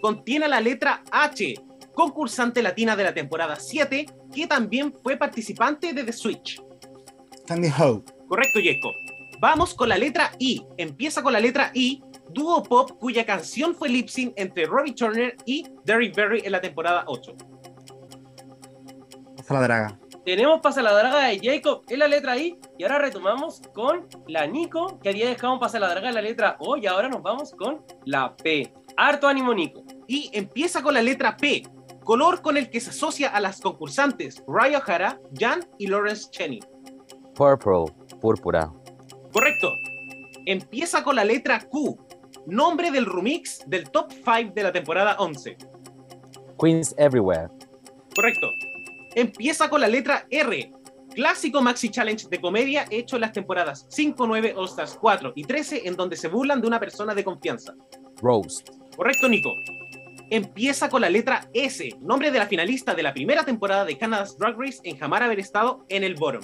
[0.00, 1.54] Contiene la letra H,
[1.94, 6.62] concursante latina de la temporada 7, que también fue participante de The Switch.
[7.46, 8.02] Sandy Howe.
[8.26, 8.94] Correcto, Jacob.
[9.38, 10.64] Vamos con la letra I.
[10.78, 12.02] Empieza con la letra I,
[12.32, 16.60] dúo pop cuya canción fue lip sync entre Robbie Turner y Derrick Berry en la
[16.60, 17.34] temporada 8.
[19.36, 19.98] Pasa la draga.
[20.24, 22.56] Tenemos pasa la draga de Jacob en la letra I.
[22.78, 26.56] Y ahora retomamos con la Nico, que había dejado pasa la draga en la letra
[26.60, 26.76] O.
[26.76, 28.72] Y ahora nos vamos con la P.
[28.96, 29.82] Harto ánimo, Nico.
[30.06, 31.62] Y empieza con la letra P,
[32.04, 36.60] color con el que se asocia a las concursantes Raya O'Hara, Jan y Lawrence Cheney.
[37.34, 37.92] Purple.
[38.20, 38.72] Púrpura.
[39.32, 39.72] Correcto.
[40.46, 41.98] Empieza con la letra Q,
[42.46, 45.56] nombre del remix del top 5 de la temporada 11.
[46.60, 47.48] Queens Everywhere.
[48.14, 48.48] Correcto.
[49.14, 50.72] Empieza con la letra R,
[51.14, 55.44] clásico maxi challenge de comedia hecho en las temporadas 5, 9, All Stars 4 y
[55.44, 57.74] 13 en donde se burlan de una persona de confianza.
[58.20, 58.70] Roast.
[58.96, 59.50] Correcto, Nico.
[60.30, 64.38] Empieza con la letra S, nombre de la finalista de la primera temporada de Canada's
[64.38, 66.42] Drag Race en jamás haber estado en el bottom.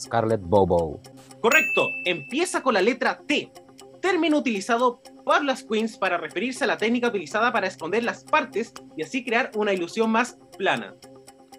[0.00, 1.00] Scarlett Bobo.
[1.40, 3.52] Correcto, empieza con la letra T,
[4.00, 8.72] término utilizado por las queens para referirse a la técnica utilizada para esconder las partes
[8.96, 10.96] y así crear una ilusión más plana.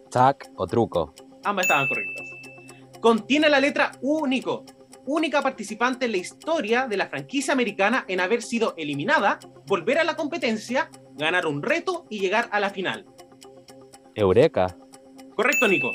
[0.10, 1.14] Tac o truco.
[1.46, 2.28] Ambas estaban correctas.
[3.00, 4.66] Contiene la letra U, Nico,
[5.06, 10.04] única participante en la historia de la franquicia americana en haber sido eliminada, volver a
[10.04, 13.06] la competencia, ganar un reto y llegar a la final.
[14.16, 14.76] Eureka.
[15.34, 15.92] Correcto, Nico.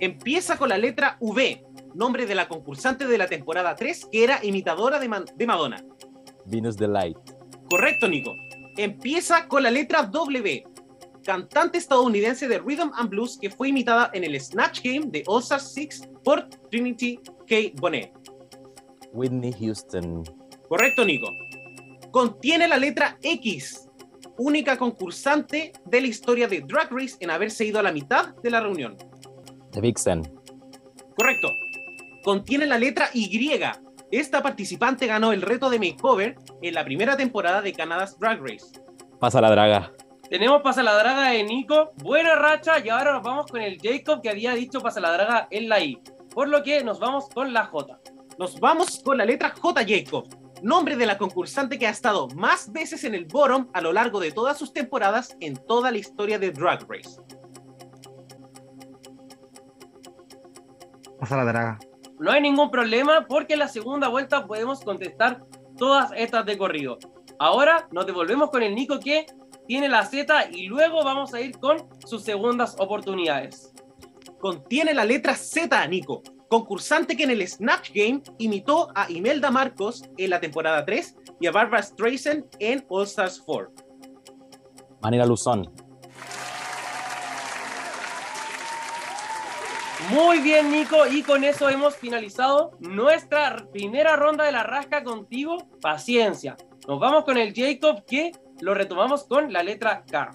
[0.00, 4.44] Empieza con la letra V, nombre de la concursante de la temporada 3 que era
[4.44, 5.84] imitadora de, de Madonna.
[6.48, 7.18] Venus Delight.
[7.70, 8.34] Correcto, Nico.
[8.76, 10.64] Empieza con la letra W,
[11.24, 15.42] cantante estadounidense de Rhythm and Blues que fue imitada en el Snatch Game de All
[15.42, 17.56] Star 6 por Trinity K.
[17.74, 18.12] Bonet.
[19.12, 20.22] Whitney Houston.
[20.68, 21.28] Correcto, Nico.
[22.10, 23.88] Contiene la letra X,
[24.38, 28.50] única concursante de la historia de Drag Race en haberse ido a la mitad de
[28.50, 28.96] la reunión.
[29.72, 30.22] The Vixen.
[31.16, 31.48] Correcto.
[32.22, 33.28] Contiene la letra Y.
[34.10, 38.80] Esta participante ganó el reto de makeover en la primera temporada de Canada's Drag Race.
[39.20, 39.92] Pasa la draga.
[40.30, 44.22] Tenemos pasa la draga de Nico, buena racha, y ahora nos vamos con el Jacob
[44.22, 46.00] que había dicho pasa la draga en la I.
[46.34, 47.98] Por lo que nos vamos con la J.
[48.38, 49.84] Nos vamos con la letra J.
[49.86, 50.26] Jacob,
[50.62, 54.20] nombre de la concursante que ha estado más veces en el bottom a lo largo
[54.20, 57.20] de todas sus temporadas en toda la historia de Drag Race.
[61.18, 61.78] Pasa la draga.
[62.18, 65.44] No hay ningún problema porque en la segunda vuelta podemos contestar
[65.76, 66.98] todas estas de corrido.
[67.38, 69.26] Ahora nos devolvemos con el Nico que
[69.66, 73.72] tiene la Z y luego vamos a ir con sus segundas oportunidades.
[74.40, 80.02] Contiene la letra Z, Nico, concursante que en el Snatch Game imitó a Imelda Marcos
[80.16, 83.72] en la temporada 3 y a Barbara Streisand en All Stars 4.
[85.02, 85.87] Manera Luzón.
[90.10, 95.68] Muy bien, Nico, y con eso hemos finalizado nuestra primera ronda de la rasca contigo.
[95.82, 96.56] Paciencia.
[96.86, 100.32] Nos vamos con el Jacob que lo retomamos con la letra K.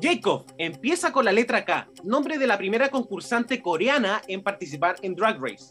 [0.00, 5.14] Jacob empieza con la letra K, nombre de la primera concursante coreana en participar en
[5.14, 5.66] Drag Race.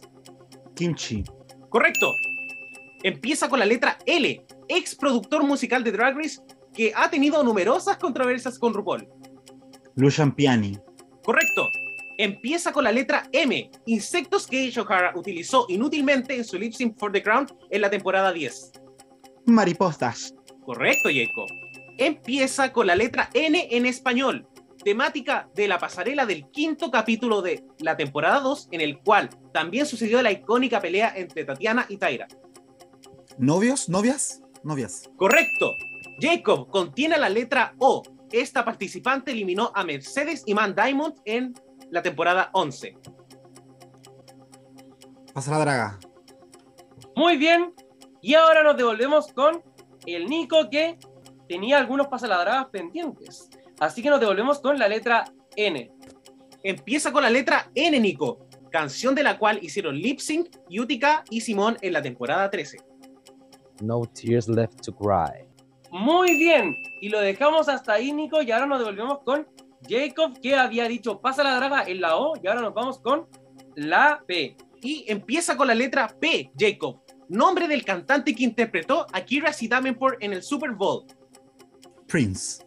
[0.73, 1.23] Kimchi.
[1.67, 2.07] Correcto.
[3.03, 6.39] Empieza con la letra L, ex productor musical de Drag Race
[6.73, 9.09] que ha tenido numerosas controversias con RuPaul.
[9.95, 10.77] Lucian Piani.
[11.23, 11.67] Correcto.
[12.21, 17.11] Empieza con la letra M, insectos que Shohara utilizó inútilmente en su lip sync for
[17.11, 18.73] the crown en la temporada 10.
[19.47, 20.35] Mariposas.
[20.63, 21.47] Correcto, Jacob.
[21.97, 24.47] Empieza con la letra N en español,
[24.83, 29.87] temática de la pasarela del quinto capítulo de la temporada 2, en el cual también
[29.87, 32.27] sucedió la icónica pelea entre Tatiana y Tyra.
[33.39, 33.89] ¿Novios?
[33.89, 34.43] ¿Novias?
[34.63, 35.09] Novias.
[35.15, 35.71] Correcto.
[36.19, 38.03] Jacob contiene la letra O.
[38.31, 41.55] Esta participante eliminó a Mercedes y Man Diamond en
[41.91, 42.97] la temporada 11.
[45.33, 45.99] Pasa la draga.
[47.15, 47.73] Muy bien.
[48.21, 49.61] Y ahora nos devolvemos con
[50.05, 50.97] el Nico que
[51.47, 53.49] tenía algunos pasaladragas pendientes.
[53.79, 55.25] Así que nos devolvemos con la letra
[55.55, 55.91] N.
[56.63, 61.41] Empieza con la letra N, Nico, canción de la cual hicieron lip sync, Utica y
[61.41, 62.77] Simón en la temporada 13.
[63.81, 65.47] No Tears Left to Cry.
[65.91, 66.73] Muy bien.
[67.01, 68.41] Y lo dejamos hasta ahí, Nico.
[68.41, 69.47] Y ahora nos devolvemos con
[69.87, 72.33] Jacob, que había dicho pasa la draga en la O.
[72.41, 73.27] Y ahora nos vamos con
[73.75, 74.55] la P.
[74.81, 79.67] Y empieza con la letra P, Jacob, nombre del cantante que interpretó a Kira C.
[79.67, 81.05] Davenport en el Super Bowl.
[82.07, 82.65] Prince.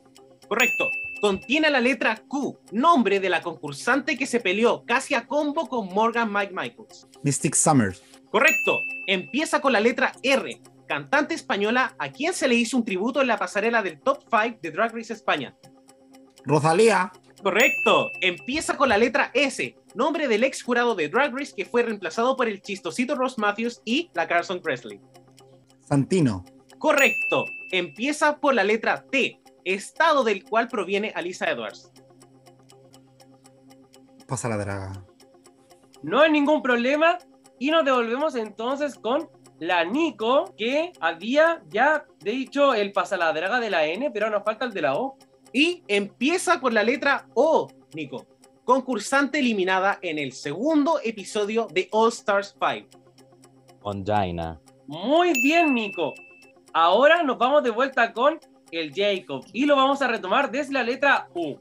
[0.48, 0.88] Correcto.
[1.20, 5.88] Contiene la letra Q, nombre de la concursante que se peleó casi a combo con
[5.88, 7.08] Morgan Mike Michaels.
[7.22, 7.96] Mystic Summer.
[8.30, 8.78] Correcto.
[9.06, 13.28] Empieza con la letra R, cantante española a quien se le hizo un tributo en
[13.28, 15.56] la pasarela del Top 5 de Drag Race España.
[16.44, 17.12] Rosalía.
[17.42, 18.10] Correcto.
[18.20, 22.36] Empieza con la letra S, nombre del ex jurado de Drag Race que fue reemplazado
[22.36, 25.00] por el chistosito Ross Matthews y la Carson Presley.
[25.80, 26.44] Santino.
[26.78, 27.44] Correcto.
[27.70, 31.90] Empieza por la letra T, estado del cual proviene Alisa Edwards.
[34.26, 35.04] Pasa la draga.
[36.02, 37.18] No hay ningún problema.
[37.58, 39.28] Y nos devolvemos entonces con
[39.58, 44.72] la Nico, que había ya dicho el pasaladraga de la N, pero nos falta el
[44.72, 45.16] de la O.
[45.54, 48.26] Y empieza por la letra O, Nico.
[48.64, 52.88] Concursante eliminada en el segundo episodio de All Stars 5.
[53.82, 54.60] Ongina.
[54.88, 56.12] Muy bien, Nico.
[56.72, 58.40] Ahora nos vamos de vuelta con
[58.72, 61.56] el Jacob y lo vamos a retomar desde la letra U.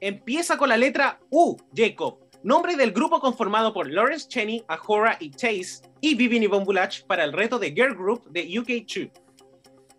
[0.00, 2.20] Empieza con la letra U, Jacob.
[2.42, 7.24] Nombre del grupo conformado por Lawrence Cheney, Ahora y Chase y Vivian Yvonne Bulach para
[7.24, 9.10] el reto de Girl Group de UK2.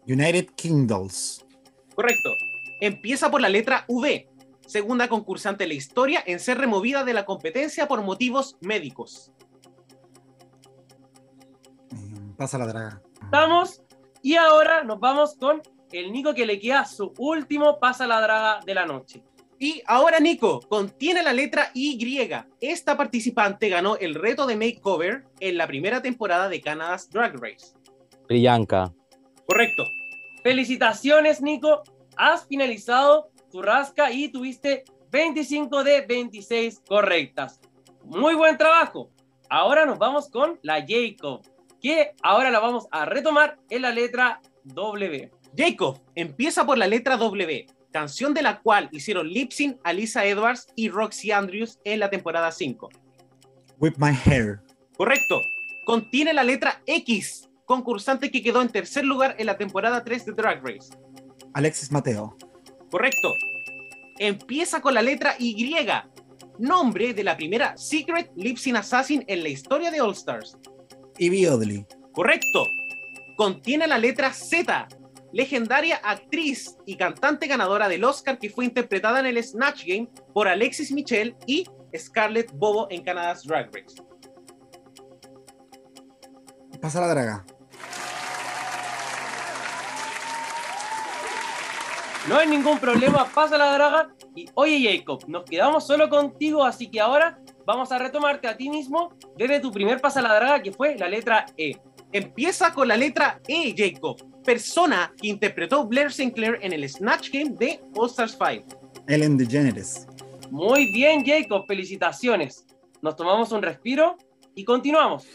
[0.07, 1.45] United Kingdoms.
[1.93, 2.31] Correcto.
[2.81, 4.29] Empieza por la letra V,
[4.65, 9.31] segunda concursante en la historia en ser removida de la competencia por motivos médicos.
[12.37, 13.01] Pasa la draga.
[13.23, 13.81] Estamos
[14.21, 15.61] y ahora nos vamos con
[15.91, 19.23] el Nico que le queda su último pasa la draga de la noche.
[19.57, 21.97] Y ahora Nico, contiene la letra Y.
[22.59, 27.73] Esta participante ganó el reto de makeover en la primera temporada de Canada's Drag Race.
[28.27, 28.93] Priyanka.
[29.47, 29.83] Correcto.
[30.43, 31.83] Felicitaciones, Nico.
[32.17, 37.59] Has finalizado tu rasca y tuviste 25 de 26 correctas.
[38.03, 39.09] Muy buen trabajo.
[39.49, 41.41] Ahora nos vamos con la Jacob,
[41.81, 45.31] que ahora la vamos a retomar en la letra W.
[45.55, 50.67] Jacob empieza por la letra W, canción de la cual hicieron lip sync Alisa Edwards
[50.75, 52.89] y Roxy Andrews en la temporada 5.
[53.79, 54.59] Whip My Hair.
[54.97, 55.39] Correcto.
[55.85, 60.31] Contiene la letra X, concursante que quedó en tercer lugar en la temporada 3 de
[60.33, 60.89] Drag Race.
[61.55, 62.35] Alexis Mateo.
[62.91, 63.33] Correcto.
[64.19, 65.73] Empieza con la letra Y,
[66.59, 70.57] nombre de la primera Secret Lip Sync Assassin en la historia de All Stars.
[71.17, 71.85] Ivy Odley.
[72.11, 72.65] Correcto.
[73.37, 74.87] Contiene la letra Z,
[75.31, 80.49] legendaria actriz y cantante ganadora del Oscar que fue interpretada en el Snatch Game por
[80.49, 81.65] Alexis Michelle y
[81.97, 83.95] Scarlett Bobo en Canada's Drag Race.
[86.81, 87.45] Pasa la draga.
[92.27, 94.09] No hay ningún problema, pasa la draga.
[94.35, 98.67] Y oye, Jacob, nos quedamos solo contigo, así que ahora vamos a retomarte a ti
[98.69, 101.77] mismo desde tu primer pasa la draga, que fue la letra E.
[102.11, 104.17] empieza con la letra E, Jacob.
[104.43, 109.03] Persona que interpretó Blair Sinclair en el Snatch Game de All Stars 5.
[109.07, 110.07] Ellen DeGeneres.
[110.49, 112.65] Muy bien, Jacob, felicitaciones.
[113.03, 114.17] Nos tomamos un respiro
[114.55, 115.27] y continuamos.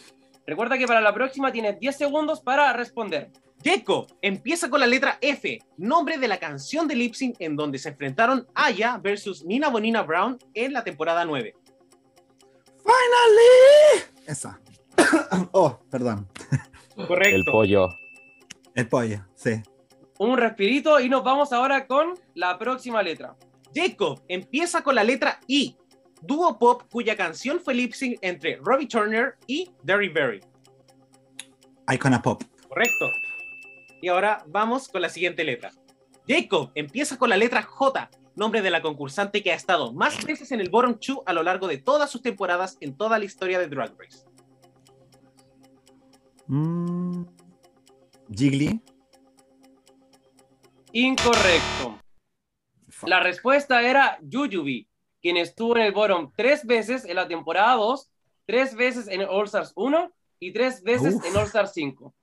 [0.44, 3.30] Recuerda que para la próxima tienes 10 segundos para responder.
[3.62, 7.78] Jacob empieza con la letra F, nombre de la canción de lip sync en donde
[7.78, 11.54] se enfrentaron Aya versus Nina Bonina Brown en la temporada 9.
[12.82, 14.24] ¡Finally!
[14.26, 14.60] Esa.
[15.52, 16.26] oh, perdón.
[17.06, 17.36] Correcto.
[17.36, 17.88] El pollo.
[18.74, 19.62] El pollo, sí.
[20.18, 23.36] Un respirito y nos vamos ahora con la próxima letra.
[23.74, 25.76] Jacob empieza con la letra I,
[26.22, 30.40] dúo pop cuya canción fue lip sync entre Robbie Turner y Derry Berry.
[31.92, 32.42] Icona Pop.
[32.68, 33.10] Correcto.
[34.00, 35.72] Y ahora vamos con la siguiente letra.
[36.26, 40.52] Jacob empieza con la letra J, nombre de la concursante que ha estado más veces
[40.52, 43.58] en el Bottom 2 a lo largo de todas sus temporadas en toda la historia
[43.58, 44.24] de Drag Race.
[46.46, 47.24] Mm.
[48.32, 48.80] Jiggly.
[50.92, 51.98] Incorrecto.
[53.06, 54.88] La respuesta era Yuyubi,
[55.22, 58.10] quien estuvo en el bottom tres veces en la temporada 2,
[58.46, 61.24] tres veces en All Stars 1 y tres veces Uf.
[61.24, 62.14] en All Stars 5.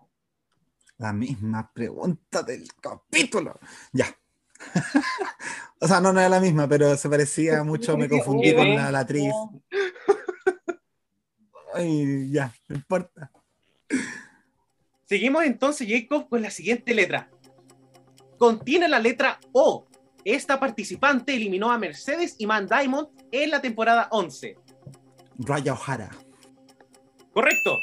[0.98, 3.60] La misma pregunta del capítulo.
[3.92, 4.08] Ya.
[5.80, 8.92] o sea, no, no era la misma, pero se parecía mucho, me confundí con la,
[8.92, 9.32] la actriz.
[11.74, 13.32] Ay, ya, no importa.
[15.06, 17.30] Seguimos entonces, Jacob, con la siguiente letra.
[18.38, 19.88] Contiene la letra O.
[20.26, 24.58] Esta participante eliminó a Mercedes y Man Diamond en la temporada 11.
[25.40, 26.10] Raya O'Hara.
[27.32, 27.78] Correcto.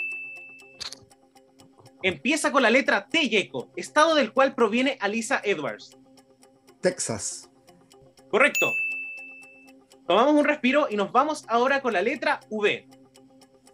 [2.05, 5.97] Empieza con la letra T, Jacob, estado del cual proviene Alisa Edwards.
[6.83, 7.51] Texas.
[8.31, 8.67] Correcto.
[10.07, 12.87] Tomamos un respiro y nos vamos ahora con la letra V.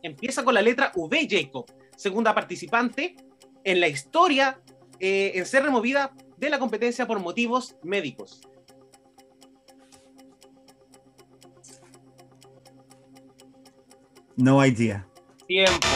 [0.05, 1.67] Empieza con la letra V, Jacob,
[1.97, 3.17] segunda participante
[3.65, 4.61] en la historia
[5.01, 8.43] eh, en ser removida de la competencia por motivos médicos.
[14.37, 15.05] No idea.
[15.49, 15.89] Tiempo.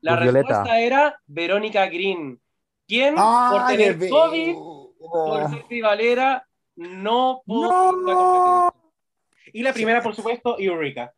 [0.00, 0.48] La Pues Violeta.
[0.48, 2.40] respuesta era Verónica Green,
[2.86, 4.10] quien ¡Ah, por tener bebé!
[4.10, 4.54] COVID,
[4.98, 6.46] por ser rivalera,
[6.76, 9.52] no pudo la competencia.
[9.52, 11.12] Y la primera, por supuesto, Eureka.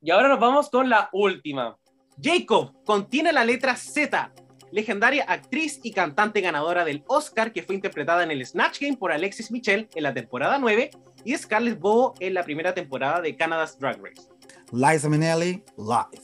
[0.00, 1.76] Y ahora nos vamos con la última.
[2.22, 4.32] Jacob contiene la letra Z,
[4.70, 9.12] legendaria actriz y cantante ganadora del Oscar que fue interpretada en el Snatch Game por
[9.12, 10.90] Alexis Michelle en la temporada 9
[11.24, 14.28] y Scarlett Bobo en la primera temporada de Canada's Drag Race.
[14.72, 16.22] Liza Minnelli, live.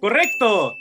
[0.00, 0.72] ¡Correcto!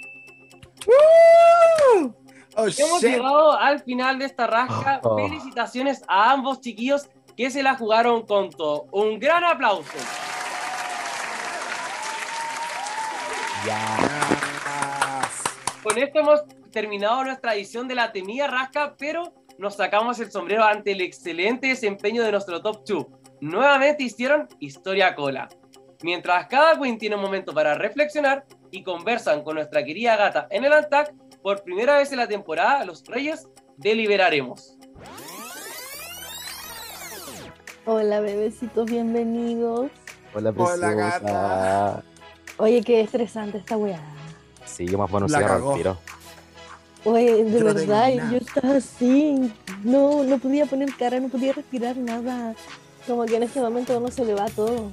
[0.88, 3.12] Oh, Hemos shit.
[3.12, 5.00] llegado al final de esta rasca.
[5.04, 5.16] Oh.
[5.18, 8.88] Felicitaciones a ambos chiquillos que se la jugaron con todo.
[8.92, 9.90] Un gran aplauso.
[13.66, 15.22] Ya.
[15.84, 20.64] Con esto hemos terminado nuestra edición de la temida rasca, pero nos sacamos el sombrero
[20.64, 23.06] ante el excelente desempeño de nuestro top 2.
[23.42, 25.48] Nuevamente hicieron historia cola.
[26.04, 30.64] Mientras cada queen tiene un momento para reflexionar y conversan con nuestra querida gata en
[30.66, 33.48] el Antac, por primera vez en la temporada, los Reyes
[33.78, 34.78] deliberaremos.
[37.86, 39.90] Hola, bebecitos, bienvenidos.
[40.34, 40.94] Hola, Hola, preciosa.
[40.94, 42.04] gata.
[42.58, 44.00] Oye, qué estresante esta weá.
[44.66, 45.98] Sí, yo más bueno al tiro.
[47.04, 49.52] Oye, de Yo verdad, yo estaba así.
[49.84, 52.54] No, no podía poner cara, no podía respirar nada.
[53.08, 54.92] Como que en este momento uno se le va todo.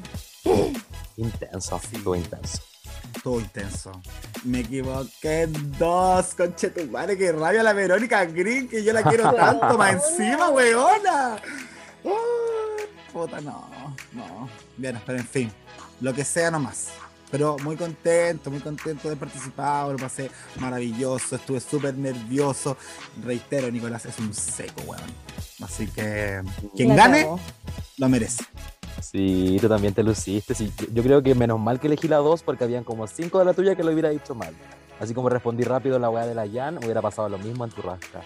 [1.16, 2.62] Intenso, estuvo intenso.
[3.22, 4.00] Todo intenso.
[4.44, 5.46] Me equivoqué
[5.78, 11.36] dos, conchetumare, que rabia la Verónica Green, que yo la quiero tanto, más encima, weona.
[12.04, 13.68] Ay, Puta, no,
[14.12, 14.48] no.
[14.76, 15.52] Bien, pero en fin,
[16.00, 16.88] lo que sea nomás.
[17.30, 22.76] Pero muy contento, muy contento de haber participado, lo pasé maravilloso, estuve súper nervioso.
[23.22, 25.02] Reitero, Nicolás es un seco, weón.
[25.62, 26.42] Así que
[26.74, 27.26] quien gane,
[27.98, 28.44] lo merece.
[29.01, 30.55] Sí, tú también te luciste.
[30.55, 33.44] Sí, yo- creo que menos mal que elegí la 2 porque habían como 5 de
[33.44, 34.55] la tuya que lo hubiera dicho mal.
[35.01, 37.82] Así como respondí rápido la weá de la Jan, hubiera pasado lo mismo en tu
[37.82, 38.20] rasca.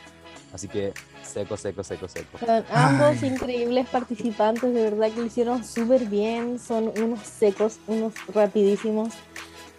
[0.55, 0.93] Así que
[1.23, 2.39] seco, seco, seco, seco.
[2.39, 3.29] Son ambos Ay.
[3.29, 9.15] increíbles participantes, de verdad que lo hicieron súper bien, son unos secos, unos rapidísimos.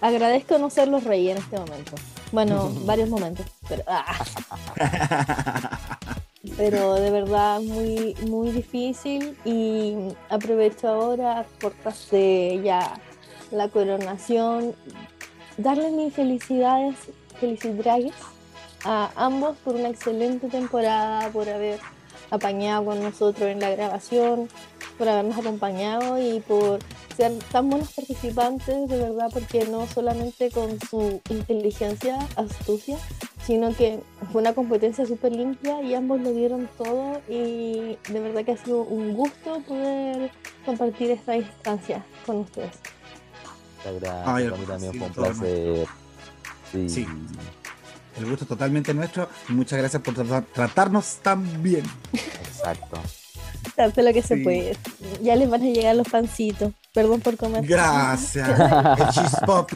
[0.01, 1.93] Agradezco no ser los reyes en este momento.
[2.31, 4.23] Bueno, varios momentos, pero, ah,
[6.57, 9.95] pero de verdad muy, muy difícil y
[10.29, 11.45] aprovecho ahora
[11.81, 12.99] tras de ya
[13.51, 14.75] la coronación,
[15.57, 16.95] darles mis felicidades,
[17.39, 18.13] felicidades
[18.83, 21.79] a ambos por una excelente temporada, por haber
[22.29, 24.49] apañado con nosotros en la grabación,
[24.97, 26.79] por habernos acompañado y por
[27.17, 32.97] sean tan buenos participantes, de verdad, porque no solamente con su inteligencia, astucia,
[33.45, 33.99] sino que
[34.31, 38.57] fue una competencia súper limpia y ambos lo dieron todo y de verdad que ha
[38.57, 40.31] sido un gusto poder
[40.65, 42.71] compartir esta instancia con ustedes.
[43.77, 44.27] Muchas gracias.
[44.27, 45.87] Ay, a mí también sí, fue un placer.
[46.71, 46.89] Sí.
[46.89, 47.07] Sí.
[48.17, 51.83] El gusto es totalmente nuestro y muchas gracias por tratar- tratarnos tan bien.
[52.13, 52.97] Exacto.
[53.75, 54.77] Tanto lo que se puede.
[55.21, 56.73] Ya les van a llegar los pancitos.
[56.93, 57.65] Perdón por comer.
[57.65, 58.47] Gracias.
[58.99, 59.71] El cheese pop.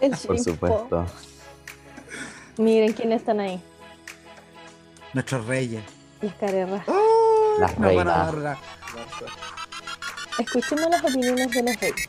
[0.00, 0.44] El Por chimpo.
[0.44, 1.06] supuesto.
[2.58, 3.60] Miren quiénes están ahí.
[5.14, 5.82] Nuestros reyes.
[6.20, 6.82] Las carreras.
[7.58, 8.58] Las Una buena reinas.
[10.38, 12.08] Escuchemos las opiniones de los reyes.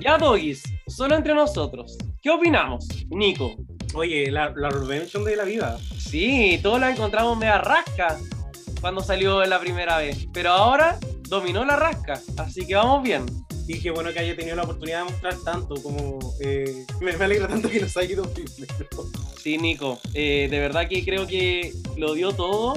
[0.00, 1.96] Ya, Doggies, solo entre nosotros.
[2.22, 3.54] ¿Qué opinamos, Nico?
[3.94, 5.78] Oye, la, la Redemption de la vida.
[6.10, 8.18] Sí, todos la encontramos media rasca
[8.80, 10.98] cuando salió la primera vez, pero ahora
[11.28, 13.26] dominó la rasca, así que vamos bien.
[13.68, 17.46] Y qué bueno que haya tenido la oportunidad de mostrar tanto, como eh, me, alegra
[17.46, 18.74] tanto que nos haya ido primero.
[19.40, 22.74] Sí, Nico, eh, de verdad que creo que lo dio todo.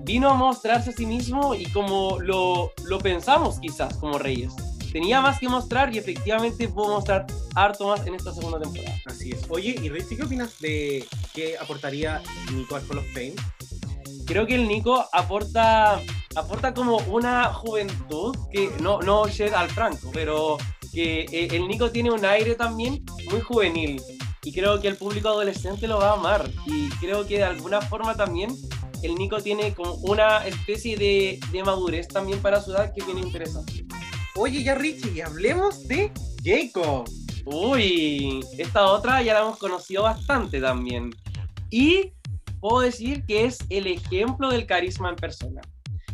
[0.00, 4.52] Vino a mostrarse a sí mismo y como lo, lo pensamos quizás como Reyes.
[4.94, 7.26] Tenía más que mostrar y efectivamente pudo mostrar
[7.56, 8.96] harto más en esta segunda temporada.
[9.06, 9.42] Así es.
[9.48, 12.22] Oye, y Richie, ¿qué opinas de qué aportaría
[12.52, 13.34] Nico al Hall of Fame?
[14.24, 16.00] Creo que el Nico aporta,
[16.36, 20.58] aporta como una juventud que no, no Shed al Franco, pero
[20.92, 24.00] que eh, el Nico tiene un aire también muy juvenil
[24.44, 27.80] y creo que el público adolescente lo va a amar y creo que de alguna
[27.80, 28.56] forma también
[29.02, 33.22] el Nico tiene como una especie de, de madurez también para su edad que viene
[33.22, 33.84] interesante.
[34.36, 36.10] Oye, ya Richie, y hablemos de
[36.42, 37.08] Jacob.
[37.44, 41.10] Uy, esta otra ya la hemos conocido bastante también.
[41.70, 42.12] Y
[42.58, 45.60] puedo decir que es el ejemplo del carisma en persona.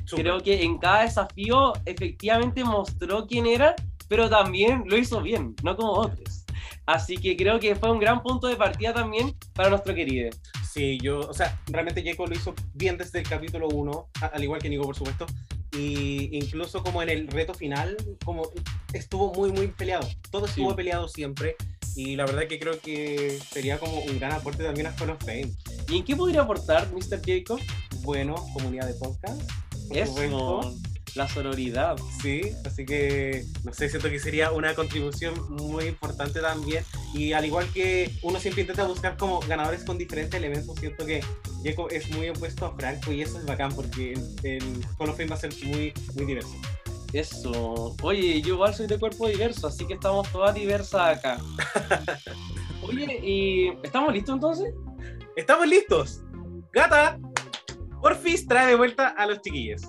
[0.05, 0.25] Súper.
[0.25, 3.75] Creo que en cada desafío efectivamente mostró quién era,
[4.07, 6.45] pero también lo hizo bien, no como otros.
[6.85, 10.29] Así que creo que fue un gran punto de partida también para nuestro querido.
[10.71, 14.61] Sí, yo, o sea, realmente Jacob lo hizo bien desde el capítulo 1, al igual
[14.61, 15.25] que Nico, por supuesto.
[15.73, 18.43] Y incluso como en el reto final, como
[18.93, 20.09] estuvo muy, muy peleado.
[20.31, 20.77] Todo estuvo Sí.
[20.77, 21.57] peleado siempre.
[21.97, 25.19] Y la verdad que creo que sería como un gran aporte también a Hall of
[25.21, 25.51] Fame.
[25.89, 27.21] ¿Y en qué podría aportar Mr.
[27.25, 27.61] Jacob?
[28.03, 29.43] Bueno, comunidad de podcast.
[29.91, 30.77] Eso,
[31.17, 31.97] la sororidad.
[32.23, 36.85] Sí, así que no sé, siento que sería una contribución muy importante también.
[37.13, 41.25] Y al igual que uno siempre intenta buscar como ganadores con diferentes elementos, siento que
[41.63, 45.17] Jacob es muy opuesto a Franco y eso es bacán porque el, el Hall of
[45.17, 46.55] Fame va a ser muy, muy diverso.
[47.13, 47.97] Eso.
[48.03, 51.39] Oye, yo igual soy de cuerpo diverso, así que estamos todas diversas acá.
[52.83, 54.75] Oye, ¿y estamos listos entonces?
[55.37, 56.23] ¡Estamos listos!
[56.73, 57.19] ¡Gata!
[58.01, 59.83] Porfis trae de vuelta a los chiquillos.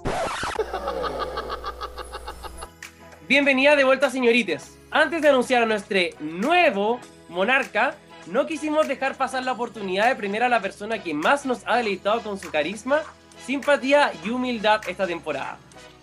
[3.27, 4.77] Bienvenida de vuelta, señoritas.
[4.89, 6.99] Antes de anunciar a nuestro nuevo
[7.29, 7.95] monarca,
[8.27, 11.77] no quisimos dejar pasar la oportunidad de premiar a la persona que más nos ha
[11.77, 13.01] deleitado con su carisma,
[13.45, 15.57] simpatía y humildad esta temporada.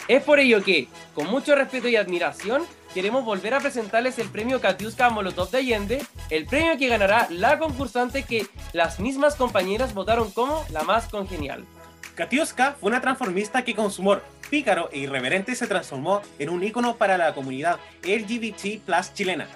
[0.09, 2.65] Es por ello que, con mucho respeto y admiración,
[2.95, 7.59] queremos volver a presentarles el premio Katiuska Molotov de Allende, el premio que ganará la
[7.59, 11.67] concursante que las mismas compañeras votaron como la más congenial.
[12.15, 16.65] Katiuska fue una transformista que con su humor pícaro e irreverente se transformó en un
[16.65, 18.83] ícono para la comunidad LGBT
[19.15, 19.47] chilena.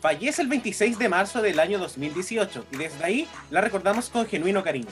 [0.00, 4.62] Fallece el 26 de marzo del año 2018 y desde ahí la recordamos con genuino
[4.62, 4.88] cariño.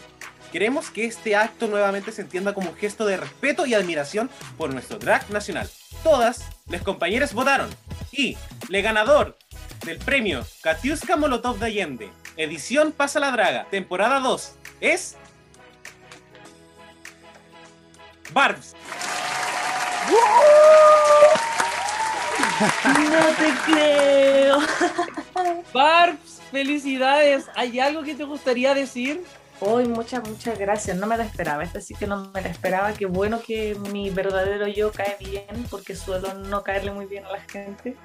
[0.53, 4.73] Queremos que este acto nuevamente se entienda como un gesto de respeto y admiración por
[4.73, 5.69] nuestro drag nacional.
[6.03, 7.69] Todas las compañeras votaron
[8.11, 8.37] y
[8.69, 9.37] el ganador
[9.85, 15.17] del premio Katiuska Molotov de Allende, edición Pasa la Draga, temporada 2, es
[18.33, 18.75] Barbs.
[22.61, 24.59] No te creo.
[25.75, 27.47] Barbs, felicidades.
[27.55, 29.23] ¿Hay algo que te gustaría decir?
[29.61, 30.97] Hoy muchas, muchas gracias.
[30.97, 31.63] No me la esperaba.
[31.63, 32.93] Esta sí que no me la esperaba.
[32.93, 37.33] Qué bueno que mi verdadero yo cae bien, porque suelo no caerle muy bien a
[37.33, 37.97] la gente.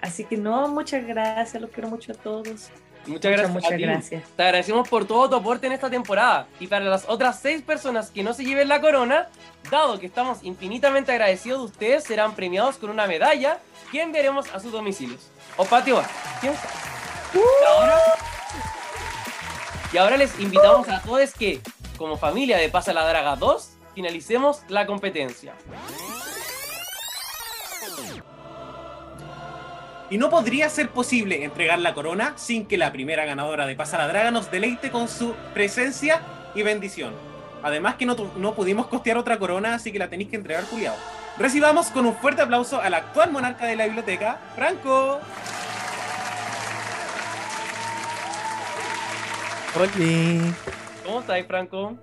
[0.00, 1.60] Así que no, muchas gracias.
[1.60, 2.70] Los quiero mucho a todos.
[3.06, 3.50] Muchas gracias.
[3.50, 3.82] Muchas a ti.
[3.82, 4.22] gracias.
[4.36, 6.46] Te agradecemos por todo tu aporte en esta temporada.
[6.60, 9.28] Y para las otras seis personas que no se lleven la corona,
[9.70, 13.58] dado que estamos infinitamente agradecidos de ustedes, serán premiados con una medalla
[13.92, 15.20] que enviaremos a sus domicilios.
[15.56, 16.02] O patio,
[16.40, 16.72] ¿quién sabe?
[17.34, 17.98] Y ahora,
[19.92, 21.60] y ahora les invitamos a todos que,
[21.98, 25.54] como familia de Pasa la Draga 2, finalicemos la competencia.
[30.08, 33.98] Y no podría ser posible entregar la corona sin que la primera ganadora de Pasa
[33.98, 36.22] la Draga nos deleite con su presencia
[36.54, 37.14] y bendición.
[37.62, 40.96] Además que no, no pudimos costear otra corona, así que la tenéis que entregar, culiao.
[41.38, 45.18] Recibamos con un fuerte aplauso al actual monarca de la biblioteca, Franco.
[49.74, 50.54] Hola.
[51.04, 51.96] ¿Cómo estás, Franco?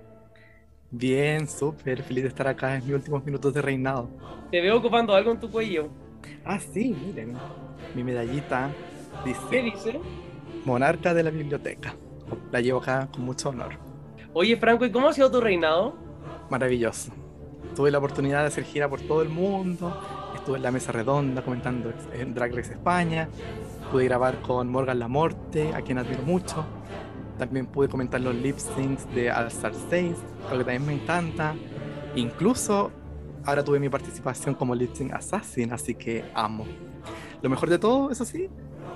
[0.90, 4.10] Bien, súper feliz de estar acá en mis últimos minutos de reinado.
[4.50, 5.88] Te veo ocupando algo en tu cuello.
[6.44, 7.36] Ah, sí, miren.
[7.94, 8.70] Mi medallita
[9.24, 10.00] dice ¿Qué dice?
[10.64, 11.94] Monarca de la Biblioteca.
[12.50, 13.78] La llevo acá con mucho honor.
[14.32, 15.96] Oye, Franco, ¿y cómo ha sido tu reinado?
[16.50, 17.12] Maravilloso.
[17.80, 19.98] Tuve la oportunidad de hacer gira por todo el mundo.
[20.34, 23.26] Estuve en la mesa redonda comentando en Drag Race España.
[23.90, 26.62] Pude grabar con Morgan Lamorte, a quien admiro mucho.
[27.38, 30.14] También pude comentar los lip syncs de All Star 6,
[30.50, 31.54] algo que también me encanta.
[32.16, 32.90] Incluso
[33.46, 36.66] ahora tuve mi participación como lip sync assassin, así que amo.
[37.40, 38.50] Lo mejor de todo, eso sí,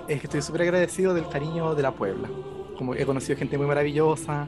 [0.07, 2.29] es que estoy súper agradecido del cariño de la Puebla.
[2.77, 4.47] Como he conocido gente muy maravillosa,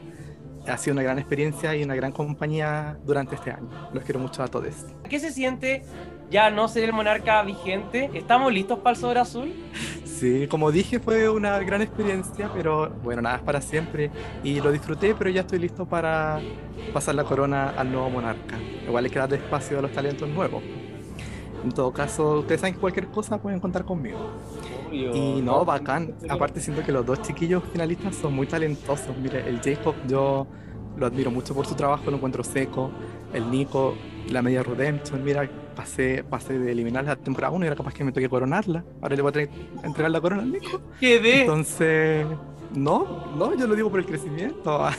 [0.67, 3.69] ha sido una gran experiencia y una gran compañía durante este año.
[3.93, 4.85] Los quiero mucho a todos.
[5.09, 5.83] ¿Qué se siente
[6.29, 8.09] ya no ser el monarca vigente?
[8.13, 9.53] ¿Estamos listos para el sobre azul?
[10.03, 14.09] Sí, como dije, fue una gran experiencia, pero bueno, nada es para siempre.
[14.43, 16.39] Y lo disfruté, pero ya estoy listo para
[16.93, 18.57] pasar la corona al nuevo monarca.
[18.85, 20.63] Igual hay que darle espacio a los talentos nuevos.
[21.63, 24.19] En todo caso, ustedes saben cualquier cosa pueden contar conmigo.
[24.91, 26.15] Y no, bacán.
[26.29, 29.17] Aparte siento que los dos chiquillos finalistas son muy talentosos.
[29.17, 30.47] Mire, el Jacob yo
[30.97, 32.91] lo admiro mucho por su trabajo, lo encuentro seco.
[33.33, 33.95] El Nico,
[34.29, 38.03] la media Redemption, mira, pasé, pasé de eliminar la temporada 1 y era capaz que
[38.03, 38.83] me toque coronarla.
[39.01, 40.81] Ahora le voy a tener que entregar la corona al Nico.
[40.99, 41.41] ¿Qué de?
[41.41, 42.25] Entonces,
[42.73, 44.87] no, no, yo lo digo por el crecimiento.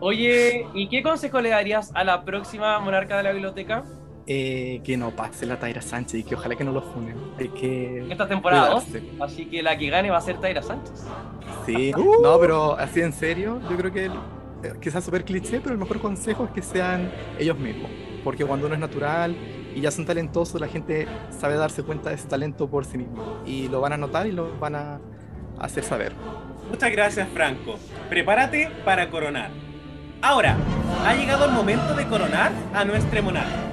[0.00, 3.84] Oye, ¿y qué consejo le darías a la próxima monarca de la biblioteca?
[4.32, 7.16] Eh, que no pase la Taira Sánchez y que ojalá que no lo funen.
[7.36, 8.06] Hay que.
[8.08, 9.10] Esta temporada 2, cuidarse.
[9.18, 11.04] así que la que gane va a ser Taira Sánchez.
[11.66, 11.90] Sí,
[12.22, 14.12] no, pero así en serio, yo creo que el-
[14.62, 17.10] eh, quizás súper cliché, pero el mejor consejo es que sean
[17.40, 17.90] ellos mismos.
[18.22, 19.34] Porque cuando uno es natural
[19.74, 23.42] y ya son talentosos, la gente sabe darse cuenta de ese talento por sí mismo.
[23.44, 25.00] Y lo van a notar y lo van a
[25.58, 26.12] hacer saber.
[26.70, 27.74] Muchas gracias, Franco.
[28.08, 29.50] Prepárate para coronar.
[30.22, 30.54] Ahora,
[31.04, 33.69] ha llegado el momento de coronar a nuestro monarca.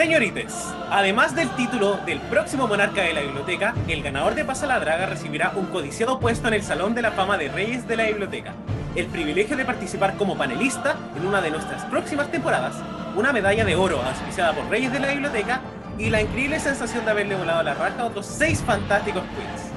[0.00, 4.80] Señoritas, además del título del próximo monarca de la biblioteca, el ganador de Pasa la
[4.80, 8.04] Draga recibirá un codiciado puesto en el Salón de la Fama de Reyes de la
[8.04, 8.54] Biblioteca,
[8.96, 12.76] el privilegio de participar como panelista en una de nuestras próximas temporadas,
[13.14, 15.60] una medalla de oro auspiciada por Reyes de la Biblioteca
[15.98, 19.68] y la increíble sensación de haberle volado la raja a otros seis fantásticos queens.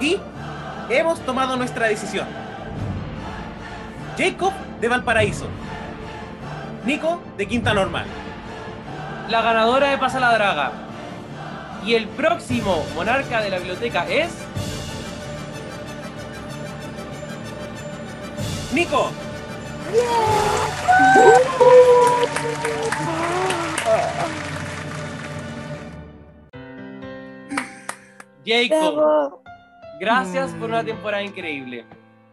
[0.00, 0.20] Y
[0.88, 2.28] hemos tomado nuestra decisión.
[4.16, 5.48] Jacob de Valparaíso.
[6.86, 8.06] Nico de Quinta Normal.
[9.28, 10.72] La ganadora de Pasa la Draga.
[11.84, 14.30] Y el próximo monarca de la biblioteca es.
[18.72, 19.10] Nico.
[28.44, 29.40] Jacob.
[30.00, 31.84] Gracias por una temporada increíble.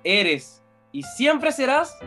[0.03, 1.97] Eres y siempre serás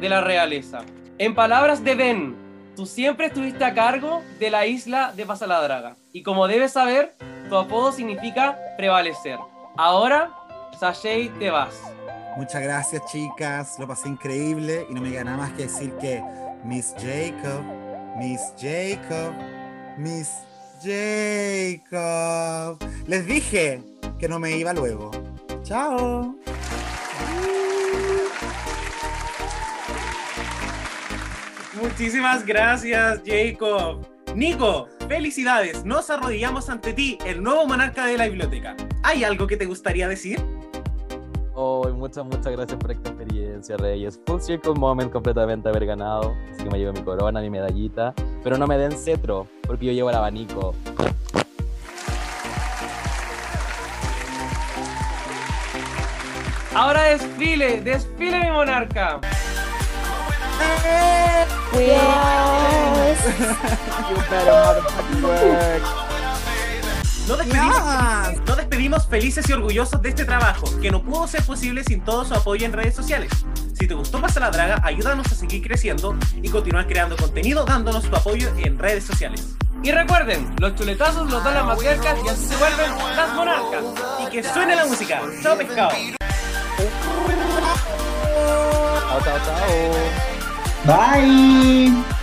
[0.00, 0.80] de la realeza.
[1.18, 2.47] En palabras de Ben,
[2.78, 5.96] tú siempre estuviste a cargo de la isla de Pasaladraga.
[6.12, 7.16] Y como debes saber,
[7.48, 9.36] tu apodo significa prevalecer.
[9.76, 10.30] Ahora,
[10.78, 11.74] Sashay, te vas.
[12.36, 13.80] Muchas gracias, chicas.
[13.80, 16.22] Lo pasé increíble y no me queda nada más que decir que
[16.62, 17.64] Miss Jacob,
[18.16, 19.34] Miss Jacob,
[19.96, 20.30] Miss
[20.80, 22.78] Jacob.
[23.08, 23.82] Les dije
[24.20, 25.10] que no me iba luego.
[25.64, 26.37] Chao.
[31.80, 34.06] Muchísimas gracias, Jacob.
[34.34, 35.84] Nico, felicidades.
[35.84, 38.76] Nos arrodillamos ante ti, el nuevo monarca de la biblioteca.
[39.02, 40.40] ¿Hay algo que te gustaría decir?
[41.54, 44.20] Oh, muchas, muchas gracias por esta experiencia, Reyes.
[44.26, 46.36] Full circle moment completamente haber ganado.
[46.52, 48.14] Así que me llevo mi corona, mi medallita.
[48.44, 50.74] Pero no me den cetro, porque yo llevo el abanico.
[56.74, 59.20] Ahora desfile, desfile mi monarca.
[67.28, 71.84] Nos despedimos, nos despedimos felices y orgullosos de este trabajo, que no pudo ser posible
[71.84, 73.30] sin todo su apoyo en redes sociales.
[73.78, 78.04] Si te gustó Pasa la Draga, ayúdanos a seguir creciendo y continuar creando contenido dándonos
[78.10, 79.56] tu apoyo en redes sociales.
[79.82, 83.84] Y recuerden, los chuletazos los dan las matriarcas y así se vuelven las monarcas.
[84.26, 85.20] Y que suene la música.
[85.42, 85.90] Chao pescado.
[89.08, 90.27] Chao, chao, chao.
[90.88, 92.17] Bye.